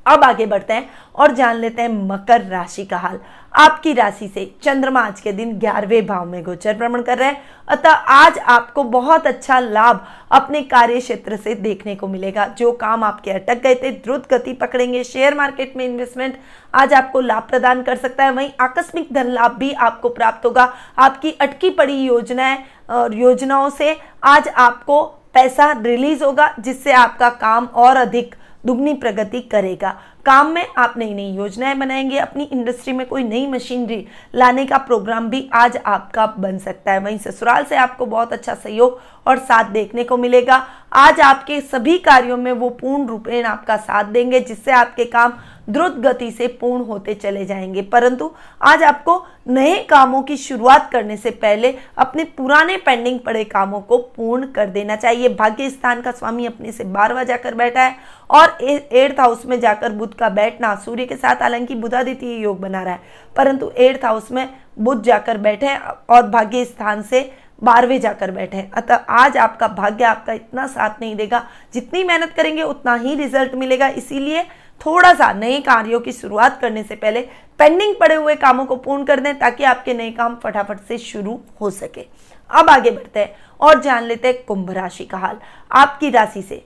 अब 0.05 0.23
आगे 0.23 0.45
बढ़ते 0.45 0.73
हैं 0.73 0.89
और 1.15 1.31
जान 1.31 1.55
लेते 1.55 1.81
हैं 1.81 1.89
मकर 2.07 2.41
राशि 2.41 2.85
का 2.85 2.97
हाल। 2.97 3.19
आपकी 3.53 3.93
राशि 3.93 4.27
से 4.27 4.45
चंद्रमा 4.63 5.01
आज 5.01 5.19
के 5.21 5.31
दिन 5.31 5.53
ग्यारहवें 5.59 6.05
भाव 6.07 6.25
में 6.25 6.43
गोचर 6.43 6.77
भ्रमण 6.77 7.01
कर 7.01 7.17
रहे 7.17 7.27
हैं। 7.27 7.41
अतः 7.67 7.89
आज 7.89 8.37
आपको 8.39 8.83
बहुत 8.83 9.27
अच्छा 9.27 9.59
लाभ 9.59 10.05
अपने 10.31 10.61
कार्य 10.63 10.99
क्षेत्र 10.99 11.37
से 11.37 11.55
देखने 11.55 11.95
को 11.95 12.07
मिलेगा। 12.07 12.45
जो 12.47 12.71
काम 12.71 13.03
आपके 13.03 13.31
अटक 13.31 13.61
गए 13.63 13.75
थे, 13.75 13.91
द्रुत 13.91 14.29
गति 14.33 14.53
पकड़ेंगे 14.53 15.03
शेयर 15.03 15.35
मार्केट 15.35 15.77
में 15.77 15.85
इन्वेस्टमेंट 15.85 16.39
आज 16.73 16.93
आपको 16.93 17.21
लाभ 17.21 17.43
प्रदान 17.43 17.83
कर 17.83 17.97
सकता 17.97 18.23
है। 18.23 18.31
वहीं 18.31 18.49
आकस्मिक 18.61 19.13
धन 19.13 19.27
लाभ 19.27 19.51
भी 19.51 19.71
आपको 19.71 20.09
प्राप्त 20.09 20.45
होगा। 20.45 20.71
आपकी 20.97 21.31
अटकी 21.31 21.69
पड़ी 21.69 22.01
योजनाएँ 22.03 22.57
और 22.89 23.13
योजनाओं 23.13 23.69
से 23.69 23.97
आज 24.23 24.47
आपको 24.47 25.03
पैसा 25.33 25.71
रिलीज़ 25.73 26.23
होगा, 26.23 26.53
जिससे 26.59 26.91
आपका 26.91 27.29
काम 27.31 27.65
और 27.65 27.97
अधिक 27.97 28.35
दुगनी 28.65 28.93
प्रगति 28.93 29.41
करेगा। 29.41 29.99
काम 30.25 30.47
में 30.47 30.65
आप 30.77 30.93
नई 30.97 31.13
नई 31.13 31.31
योजनाएँ 31.31 31.75
बनाएँगे, 31.75 32.17
अपनी 32.17 32.43
इंडस्ट्री 32.43 32.93
में 32.93 33.07
कोई 33.07 33.23
नई 33.23 33.47
मशीनरी 33.47 34.05
लाने 34.35 34.65
का 34.65 34.77
प्रोग्राम 34.77 35.29
भी 35.29 35.49
आज 35.53 35.77
आपका 35.77 36.25
बन 36.39 36.57
सकता 36.57 36.91
है। 36.91 36.99
वहीं 36.99 37.17
ससुराल 37.17 37.63
से 37.63 37.75
आपको 37.75 38.05
बहुत 38.05 38.33
अच्छा 38.33 38.53
सहयोग 38.53 38.99
और 39.27 39.37
साथ 39.37 39.71
देखने 39.71 40.03
को 40.03 40.17
मिलेगा। 40.17 40.65
आज 40.93 41.19
आपके 41.21 41.59
सभी 41.61 41.97
कार्यों 41.97 42.37
में 42.37 42.51
वो 42.51 42.69
पूर्ण 42.71 43.07
रूपेण 43.07 43.45
आपका 43.45 43.77
साथ 43.77 44.03
देंगे, 44.03 44.39
जिससे 44.39 44.71
आपके 44.71 45.05
काम 45.05 45.33
द्रुत 45.69 45.97
गति 45.97 46.29
से 46.31 46.47
पूर्ण 46.61 46.83
होते 46.83 47.13
चले 47.13 47.45
जाएँगे। 47.45 47.81
परंतु 47.81 48.31
आज 48.61 48.83
आपको 48.83 49.25
नए 49.47 49.77
कामों 49.83 50.21
की 50.21 50.37
शुरुआत 50.37 50.89
करने 50.91 51.17
से 51.17 51.31
पहले 51.31 51.73
अपने 51.97 52.23
पुराने 52.37 52.77
पेंडिंग 52.77 53.19
पड़े 53.19 53.43
कामों 53.43 53.79
को 53.81 53.97
पूर्ण 54.17 54.47
कर 54.47 54.65
देना 54.65 54.95
चाहिए। 54.95 55.29
भाग्य 55.29 55.69
स्थान 55.69 56.01
का 56.01 56.11
स्वामी 56.11 56.45
अपने 56.45 56.71
से 56.71 56.83
बारवा 56.83 57.23
जाकर 57.23 57.55
बैठा 57.55 57.81
है 57.81 57.95
और 58.29 58.57
एट्थ 58.61 59.19
हाउस 59.19 59.45
में 59.45 59.59
जाकर 59.59 59.91
बुद्ध 59.91 60.10
का 60.13 60.29
बैठना, 60.29 60.73
सूर्य 60.75 61.05
के 61.05 61.15
साथ 61.15 61.41
हालाँकि 61.41 61.75
बुधादित्य 61.75 62.33
योग 62.33 62.59
बना 62.59 62.81
रहा 62.83 62.93
है, 62.93 63.01
परंतु 63.35 63.71
एट्थ 63.77 64.05
हाउस 64.05 64.31
में 64.31 64.49
बुद्ध 64.79 65.01
जाकर 65.03 65.37
बैठे 65.39 65.75
और 66.09 66.27
भाग्य 66.29 66.65
स्थान 66.65 67.01
से 67.01 67.31
बारहवें 67.61 67.99
जाकर 68.01 68.31
बैठे 68.31 68.61
अतः 68.73 68.95
आज 68.95 69.37
आपका 69.37 69.67
भाग्य 69.69 70.03
आपका 70.03 70.33
इतना 70.33 70.65
साथ 70.67 71.01
नहीं 71.01 71.15
देगा, 71.15 71.45
जितनी 71.73 72.03
मेहनत 72.03 72.33
करेंगे 72.37 72.63
उतना 72.63 72.95
ही 72.95 73.15
रिज़ल्ट 73.15 73.55
मिलेगा। 73.55 73.87
इसीलिए 73.89 74.43
थोड़ा 74.81 75.13
सा 75.13 75.31
नए 75.33 75.59
कार्यों 75.61 75.99
की 75.99 76.11
शुरुआत 76.11 76.59
करने 76.61 76.83
से 76.83 76.95
पहले 76.95 77.21
पेंडिंग 77.59 77.95
पड़े 77.95 78.15
हुए 78.15 78.35
कामों 78.35 78.65
को 78.65 78.75
पूर्ण 78.77 79.03
कर 79.05 79.19
दें, 79.19 79.37
ताकि 79.39 79.63
आपके 79.63 79.93
नए 79.93 80.11
काम 80.11 80.39
फटाफट 80.43 80.79
से 80.79 80.97
शुरू 80.97 81.39
हो 81.61 81.69
सके। 81.71 82.05
अब 82.49 82.69
आगे 82.69 82.91
बढ़ते 82.91 83.19
हैं 83.19 83.35
और 83.59 83.81
जान 83.81 84.03
लेते 84.03 84.27
हैं 84.27 84.43
कुंभ 84.45 84.71
राशि 84.71 85.05
का 85.05 85.17
हाल। 85.17 85.37
आपकी 85.71 86.09
राशि 86.09 86.41
से 86.41 86.63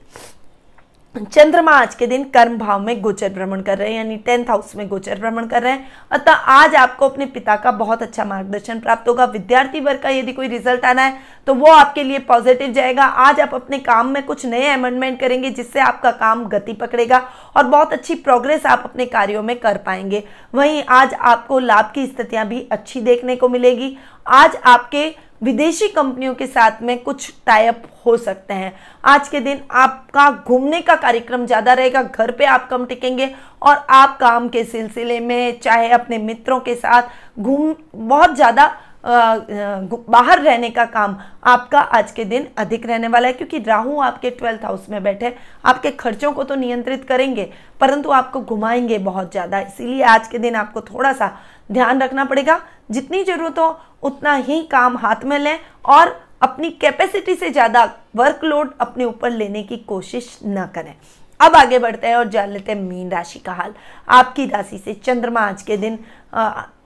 चंद्रमा 1.16 1.72
आज 1.72 1.94
के 1.94 2.06
दिन 2.06 2.24
कर्म 2.24 2.56
भाव 2.58 2.80
में 2.80 3.00
गोचर 3.02 3.32
भ्रमण 3.32 3.60
कर 3.62 3.78
रहे 3.78 3.88
हैं, 3.88 3.96
यानी 3.96 4.16
टेंथ 4.16 4.44
हाउस 4.44 4.74
में 4.76 4.86
गोचर 4.88 5.20
भ्रमण 5.20 5.46
कर 5.46 5.62
रहे 5.62 5.72
हैं। 5.72 5.88
अतः 6.12 6.32
आज 6.32 6.74
आपको 6.76 7.08
अपने 7.08 7.26
पिता 7.26 7.56
का 7.56 7.70
बहुत 7.72 8.02
अच्छा 8.02 8.24
मार्गदर्शन 8.24 8.80
प्राप्त 8.80 9.08
होगा। 9.08 9.24
विद्यार्थी 9.24 9.80
वर्ग 9.80 10.00
का 10.00 10.10
यदि 10.10 10.32
कोई 10.32 10.48
रिज़ल्ट 10.48 10.84
आना 10.84 11.02
है 11.02 11.18
तो 11.46 11.54
वो 11.54 11.66
आपके 11.66 12.02
लिए 12.02 12.18
पॉजिटिव 12.20 12.72
जाएगा। 12.72 13.04
आज 13.04 13.40
आप 13.40 13.54
अपने 13.54 13.78
काम 13.78 14.08
में 14.08 14.22
कुछ 14.22 14.46
नए 14.46 14.68
अमेंडमेंट 14.68 15.18
करेंगे, 15.20 15.50
जिससे 15.50 15.80
आपका 15.80 16.10
काम 16.12 16.44
गति 16.46 16.72
पकड़ेगा 16.74 17.22
और 17.56 17.64
बहुत 17.64 17.92
अच्छी 17.92 18.14
प्रोग्रेस 18.16 18.66
आप 18.66 18.82
अपने 18.84 19.06
कार्यों 19.06 19.42
में 19.42 19.58
कर 19.60 19.76
पाएँगे। 19.76 20.22
वहीं 20.54 20.82
आज 20.84 21.14
आपको 21.14 21.58
लाभ 21.58 21.90
की 21.94 22.06
स्थितियाँ 22.06 22.46
भी 22.48 22.66
अच्छी 22.72 23.00
देखने 23.00 23.36
को 23.36 23.48
मिलेगी। 23.48 23.96
आज 24.26 24.56
आपके 24.56 25.14
विदेशी 25.40 25.88
कंपनियों 25.88 26.34
के 26.34 26.46
साथ 26.46 26.82
में 26.82 26.98
कुछ 26.98 27.32
टाइप 27.46 27.82
हो 28.06 28.16
सकते 28.16 28.54
हैं। 28.54 28.72
आज 29.04 29.28
के 29.28 29.40
दिन 29.40 29.60
आपका 29.72 30.30
घूमने 30.30 30.80
का 30.80 30.94
कार्यक्रम 30.96 31.46
ज़्यादा 31.46 31.72
रहेगा, 31.72 32.02
घर 32.02 32.30
पे 32.30 32.44
आप 32.46 32.68
कम 32.70 32.86
टिकेंगे 32.86 33.30
और 33.62 33.86
आप 33.90 34.16
काम 34.20 34.48
के 34.48 34.64
सिलसिले 34.64 35.20
में, 35.20 35.60
चाहे 35.60 35.88
अपने 35.90 36.18
मित्रों 36.18 36.60
के 36.60 36.74
साथ 36.74 37.38
घूम, 37.38 37.74
बहुत 37.96 38.34
ज़्यादा 38.34 38.74
बाहर 39.04 40.40
रहने 40.40 40.68
का 40.70 40.84
काम 40.84 41.16
आपका 41.44 41.80
आज 41.80 42.10
के 42.12 42.24
दिन 42.24 42.46
अधिक 42.58 42.86
रहने 42.86 43.08
वाला 43.08 43.28
है, 43.28 43.32
क्योंकि 43.34 43.58
राहु 43.58 44.00
आपके 44.00 44.30
ट्वेल्थ 44.30 44.64
हाउस 44.64 44.88
में 44.90 45.02
बैठे, 45.02 45.34
आपके 45.64 45.90
खर्चों 45.92 46.32
को 46.32 46.44
तो 46.44 46.54
नियंत्रित 46.54 47.04
करेंगे, 47.04 47.48
परंतु 47.80 48.10
आपको 48.10 48.40
घुमाएँगे 48.40 48.98
बहुत 49.00 49.30
ज़्यादा। 49.32 49.60
इसीलिए 49.60 50.02
आज 50.04 50.28
के 50.28 50.38
दिन 50.38 50.54
आपको 50.56 50.80
थोड़ा 50.82 51.12
सा 51.12 51.30
ध्यान 51.68 52.02
रखना 52.02 52.24
पड़ेगा। 52.24 52.60
जितनी 52.90 53.22
ज़रूरत 53.24 53.58
हो, 53.58 53.78
उतना 54.02 54.34
ही 54.36 54.62
काम 54.62 54.96
हाथ 54.96 55.24
में 55.24 55.38
लें 55.38 55.58
और 55.86 56.16
अपनी 56.42 56.70
कैपेसिटी 56.72 57.34
से 57.34 57.50
ज़्यादा 57.50 57.84
वर्कलोड 58.16 58.72
अपने 58.80 59.04
ऊपर 59.04 59.30
लेने 59.30 59.62
की 59.62 59.76
कोशिश 59.78 60.38
न 60.44 60.66
करें। 60.74 60.94
अब 61.40 61.56
आगे 61.56 61.78
बढ़ते 61.78 62.06
हैं 62.06 62.16
और 62.16 62.28
जान 62.28 62.50
लेते 62.50 62.72
हैं 62.72 62.80
मीन 62.80 63.10
राशि 63.10 63.38
का 63.38 63.52
हाल। 63.52 63.74
आपकी 64.08 64.46
राशि 64.46 64.78
से 64.78 64.94
चंद्रमा 64.96 65.40
आज 65.40 65.62
के 65.62 65.76
दिन 65.76 65.98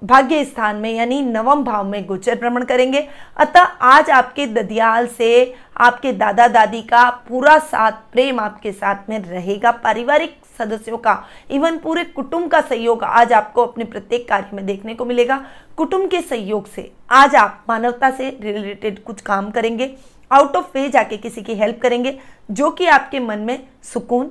भाग्य 0.04 0.44
स्थान 0.44 0.76
में 0.76 0.90
यानी 0.90 1.20
नवम 1.22 1.62
भाव 1.64 1.87
में 1.87 2.06
गोचर 2.06 2.38
भ्रमण 2.38 2.64
करेंगे। 2.64 3.06
अतः 3.37 3.60
आज 3.60 4.10
आपके 4.10 4.46
ददियाल 4.49 5.06
से 5.08 5.54
आपके 5.78 6.12
दादा 6.12 6.46
दादी 6.49 6.82
का 6.82 7.08
पूरा 7.28 7.58
साथ, 7.58 7.92
प्रेम 8.12 8.40
आपके 8.40 8.72
साथ 8.72 9.08
में 9.08 9.18
रहेगा। 9.20 9.70
पारिवारिक 9.72 10.37
सदस्यों 10.59 10.99
का 10.99 11.16
इवन 11.50 11.78
पूरे 11.78 12.04
कुटुंब 12.04 12.50
का 12.50 12.61
सहयोग 12.61 13.02
आज 13.04 13.33
आपको 13.33 13.66
अपने 13.66 13.85
प्रत्येक 13.85 14.28
कार्य 14.28 14.57
में 14.57 14.64
देखने 14.66 14.95
को 14.95 15.04
मिलेगा। 15.04 15.37
कुटुंब 15.76 16.09
के 16.11 16.21
सहयोग 16.21 16.66
से 16.66 16.90
आज 17.11 17.35
आप 17.35 17.64
मानवता 17.69 18.11
से 18.11 18.30
रिलेटेड 18.42 19.02
कुछ 19.04 19.21
काम 19.21 19.50
करेंगे 19.50 19.95
आउट 20.30 20.57
ऑफ़ 20.57 20.66
वे 20.75 20.88
जाके 20.88 21.16
किसी 21.16 21.42
की 21.42 21.54
हेल्प 21.54 21.80
करेंगे, 21.83 22.19
जो 22.50 22.71
कि 22.71 22.87
आपके 22.87 23.21
मन 23.21 23.38
में 23.38 23.66
सुकून, 23.83 24.30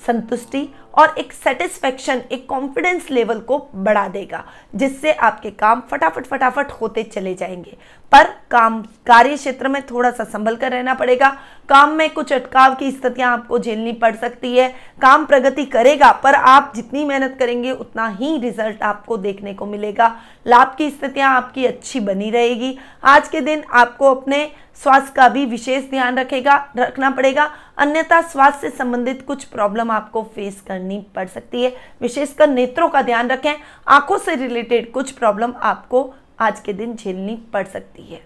संतुष्टि 0.00 0.68
और 0.96 1.14
एक 1.18 1.32
सेटिस्फेक्शन 1.32 2.22
एक 2.32 2.48
कॉन्फिडेंस 2.48 3.10
लेवल 3.10 3.40
को 3.40 3.68
बढ़ा 3.74 4.08
देगा, 4.08 4.44
जिससे 4.74 5.12
आपके 5.12 5.50
काम 5.50 5.82
फटाफट 5.90 6.26
फटाफट 6.26 6.70
होते 6.70 7.02
चले 7.02 7.34
जाएँगे। 7.34 7.76
पर 8.12 8.24
काम 8.50 8.82
कार्य 8.82 9.36
क्षेत्र 9.36 9.68
में 9.68 9.82
थोड़ा 9.86 10.10
सा 10.10 10.24
संभल 10.24 10.56
कर 10.56 10.72
रहना 10.72 10.94
पड़ेगा। 10.94 11.28
काम 11.68 11.90
में 11.90 12.10
कुछ 12.10 12.32
अटकाव 12.32 12.74
की 12.74 12.90
स्थितियाँ 12.90 13.32
आपको 13.32 13.58
झेलनी 13.58 13.92
पड़ 13.92 14.14
सकती 14.16 14.56
है। 14.56 14.68
काम 15.02 15.24
प्रगति 15.24 15.64
करेगा, 15.64 16.12
पर 16.12 16.34
आप 16.34 16.72
जितनी 16.76 17.04
मेहनत 17.04 17.36
करेंगे, 17.38 17.72
उतना 17.72 18.08
ही 18.08 18.38
रिज़ल्ट 18.38 18.82
आपको 18.82 19.16
देखने 19.16 19.54
को 19.54 19.66
मिलेगा। 19.66 20.20
लाभ 20.46 20.74
की 20.78 20.90
स्थितियाँ 20.90 21.34
आपकी 21.34 21.66
अच्छी 21.66 22.00
बनी 22.00 22.30
रहेगी। 22.30 22.78
आज 23.04 23.28
के 23.28 23.40
दिन 23.40 23.64
आपको 23.72 24.14
अपने 24.14 24.50
स्वास्थ्य 24.82 25.12
का 25.16 25.28
भी 25.28 25.44
विशेष 25.46 25.90
ध्यान 25.90 26.18
रखेगा, 26.18 26.72
रखना 26.76 27.10
पड़ेगा। 27.10 27.50
अन्यथा 27.78 28.20
स्वास्थ्य 28.20 28.70
से 28.70 28.76
संबंधित 28.76 29.24
कुछ 29.26 29.44
प्रॉब्लम 29.44 29.90
आपको 29.90 30.22
फेस 30.22 30.60
करनी 30.60 30.85
पड़ 31.14 31.26
सकती 31.28 31.62
है। 31.62 31.74
विशेषकर 32.00 32.48
नेत्रों 32.48 32.88
का 32.88 33.02
ध्यान 33.02 33.28
रखें। 33.28 33.54
आँखों 33.88 34.18
से 34.18 34.34
रिलेटेड 34.34 34.90
कुछ 34.92 35.10
प्रॉब्लम 35.10 35.54
आपको 35.62 36.14
आज 36.40 36.60
के 36.60 36.72
दिन 36.72 36.94
झेलनी 36.94 37.36
पड़ 37.52 37.66
सकती 37.66 38.02
है। 38.02 38.20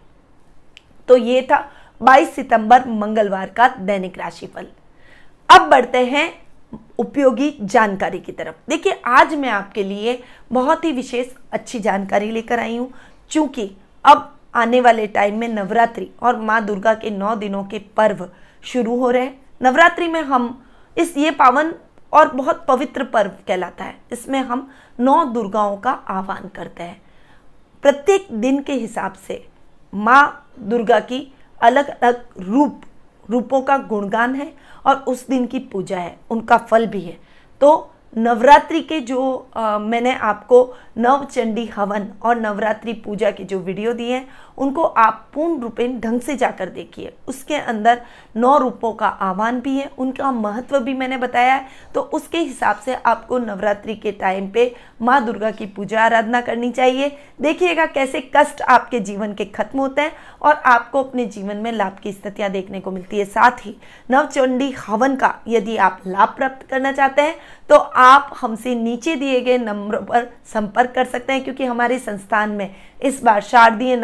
तो 1.08 1.16
ये 1.16 1.42
था 1.42 1.58
22 2.00 2.28
सितंबर 2.28 2.88
मंगलवार 2.88 3.50
का 3.50 3.68
दैनिक 3.68 4.18
राशिफल। 4.18 4.66
अब 5.48 5.68
बढ़ते 5.70 5.98
हैं 5.98 6.32
उपयोगी 6.98 7.56
जानकारी 7.62 8.18
की 8.18 8.32
तरफ़। 8.32 8.54
देखिए, 8.68 9.00
आज 9.06 9.34
मैं 9.34 9.48
आपके 9.48 9.82
लिए 9.82 10.22
बहुत 10.52 10.84
ही 10.84 10.92
विशेष 10.92 11.26
अच्छी 11.52 11.78
जानकारी 11.78 12.30
लेकर 12.30 12.58
आई 12.58 12.76
हूँ 12.76 12.92
चूँकि 13.30 13.70
अब 14.04 14.36
आने 14.54 14.80
वाले 14.80 15.06
टाइम 15.06 15.38
में 15.38 15.48
नवरात्रि 15.48 16.10
और 16.22 16.36
माँ 16.36 16.64
दुर्गा 16.66 16.94
के 16.94 17.10
नौ 17.10 17.34
दिनों 17.36 17.64
के 17.64 17.78
पर्व 17.96 18.28
शुरू 18.64 18.96
हो 18.96 19.10
रहे 19.10 19.22
हैं। 19.22 19.40
नवरात्रि 19.62 20.08
में 20.08 20.20
हम 20.22 20.64
इस 20.96 21.16
ये 21.16 21.30
पावन 21.30 21.72
और 22.12 22.32
बहुत 22.32 22.64
पवित्र 22.68 23.04
पर्व 23.04 23.30
कहलाता 23.48 23.84
है। 23.84 23.94
इसमें 24.12 24.38
हम 24.38 24.68
नौ 25.00 25.24
दुर्गाओं 25.24 25.76
का 25.76 25.90
आह्वान 25.90 26.48
करते 26.48 26.82
हैं। 26.82 27.00
प्रत्येक 27.82 28.26
दिन 28.32 28.62
के 28.62 28.72
हिसाब 28.72 29.12
से 29.26 29.44
माँ 29.92 30.52
दुर्गा 30.60 30.98
की 31.00 31.26
अलग 31.60 31.88
अलग 31.88 32.24
रूप 32.38 32.80
रूपों 33.30 33.60
का 33.62 33.76
गुणगान 33.78 34.34
है 34.34 34.52
और 34.86 34.96
उस 35.08 35.26
दिन 35.28 35.46
की 35.46 35.58
पूजा 35.58 35.98
है। 35.98 36.18
उनका 36.30 36.56
फल 36.58 36.86
भी 36.86 37.00
है। 37.00 37.16
तो 37.60 37.90
नवरात्रि 38.16 38.80
के 38.80 39.00
जो 39.00 39.48
आ, 39.56 39.78
मैंने 39.78 40.14
आपको 40.14 40.62
नवचंडी 40.98 41.66
हवन 41.66 42.08
और 42.22 42.40
नवरात्रि 42.40 42.92
पूजा 42.92 43.30
की 43.30 43.44
जो 43.44 43.58
वीडियो 43.58 43.92
दी 43.92 44.10
है 44.10 44.26
उनको 44.60 44.82
आप 44.82 45.26
पूर्ण 45.34 45.60
रूपेण 45.60 45.98
ढंग 46.00 46.20
से 46.20 46.36
जाकर 46.36 46.68
देखिए। 46.70 47.12
उसके 47.28 47.56
अंदर 47.56 48.00
नौ 48.36 48.56
रूपों 48.58 48.92
का 48.92 49.08
आह्वान 49.08 49.60
भी 49.60 49.76
है, 49.76 49.90
उनका 49.98 50.30
महत्व 50.32 50.78
भी 50.80 50.94
मैंने 50.94 51.16
बताया 51.18 51.54
है। 51.54 51.66
तो 51.94 52.00
उसके 52.00 52.38
हिसाब 52.38 52.76
से 52.76 52.94
आपको 52.96 53.38
नवरात्रि 53.40 53.94
के 53.96 54.12
टाइम 54.14 54.48
पे 54.50 54.72
माँ 55.02 55.24
दुर्गा 55.24 55.50
की 55.50 55.66
पूजा 55.68 56.02
आराधना 56.02 56.40
करनी 56.40 56.70
चाहिए। 56.72 57.16
देखिएगा 57.40 57.86
कैसे 57.88 58.20
कष्ट 58.36 58.62
आपके 58.62 59.00
जीवन 59.00 59.32
के 59.34 59.44
खत्म 59.46 59.78
होते 59.78 60.02
हैं 60.02 60.12
और 60.42 60.54
आपको 60.66 61.02
अपने 61.02 61.26
जीवन 61.26 61.56
में 61.56 61.70
लाभ 61.72 61.98
की 62.02 62.12
स्थितियाँ 62.12 62.50
देखने 62.50 62.80
को 62.80 62.90
मिलती 62.90 63.18
है। 63.18 63.24
साथ 63.26 63.66
ही 63.66 63.76
नवचंडी 64.10 64.70
हवन 64.78 65.16
का 65.16 65.34
यदि 65.48 65.76
आप 65.78 66.02
लाभ 66.06 66.34
प्राप्त 66.36 66.66
करना 66.70 66.92
चाहते 66.92 67.22
हैं 67.22 67.34
तो 67.70 67.76
आप 67.76 68.30
हमसे 68.40 68.74
नीचे 68.74 69.14
दिए 69.16 69.40
गए 69.40 69.58
नंबर 69.58 69.96
पर 69.98 70.28
संपर्क 70.46 70.92
कर 70.94 71.04
सकते 71.04 71.32
हैं, 71.32 71.42
क्योंकि 71.44 71.64
हमारे 71.64 71.98
संस्थान 71.98 72.50
में 72.50 72.74
इस 73.02 73.22
बार 73.22 73.40
शारदीय 73.42 73.96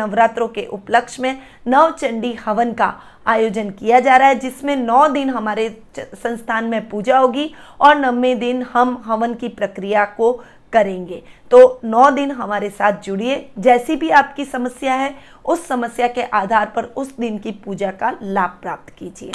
नवरात्रों 0.47 0.65
के 0.65 0.67
उपलक्ष्य 0.67 1.23
में 1.23 1.41
नवचंडी 1.67 2.33
हवन 2.33 2.73
का 2.73 2.95
आयोजन 3.27 3.71
किया 3.71 4.01
जा 4.01 4.17
रहा 4.17 4.29
है, 4.29 4.35
जिसमें 4.35 4.77
नौ 4.77 5.09
दिन 5.09 5.31
हमारे 5.31 5.83
संस्थान 5.99 6.65
में 6.65 6.89
पूजा 6.89 7.19
होगी 7.19 7.55
और 7.81 7.97
नवे 7.97 8.35
दिन 8.35 8.63
हम 8.63 9.03
हवन 9.07 9.35
की 9.35 9.49
प्रक्रिया 9.49 10.05
को 10.05 10.45
करेंगे। 10.73 11.23
तो 11.51 11.81
नौ 11.85 12.11
दिन 12.11 12.31
हमारे 12.31 12.71
साथ 12.71 12.93
जुड़िए। 12.93 13.51
जैसी 13.59 13.97
भी 13.97 14.11
आपकी 14.11 14.45
समस्या 14.45 14.95
है, 14.95 15.15
उस 15.45 15.67
समस्या 15.67 16.09
के 16.09 16.23
आधार 16.23 16.73
पर 16.77 16.85
उस 16.85 17.17
दिन 17.17 17.39
की 17.39 17.51
पूजा 17.51 17.91
का 17.91 18.19
लाभ 18.23 18.59
प्राप्त 18.63 18.95
कीजिए। 18.99 19.33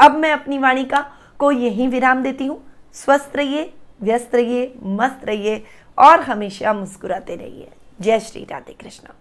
अब 0.00 0.14
मैं 0.14 0.32
अपनी 0.32 0.58
वाणी 0.58 0.84
का 0.84 1.12
को 1.38 1.52
यही 1.52 1.86
विराम 1.86 2.22
देती 2.22 2.46
हूँ। 2.46 2.62
स्वस्थ 2.94 3.36
रहिए, 3.36 3.72
व्यस्त 4.02 4.34
रहिए, 4.34 4.74
मस्त 4.82 5.20
रहिए 5.24 5.64
और 5.98 6.20
हमेशा 6.20 6.72
मुस्कुराते 6.72 7.36
रहिए। 7.36 7.68
जय 8.00 8.20
श्री 8.20 8.46
राधे 8.50 8.72
कृष्णा। 8.72 9.14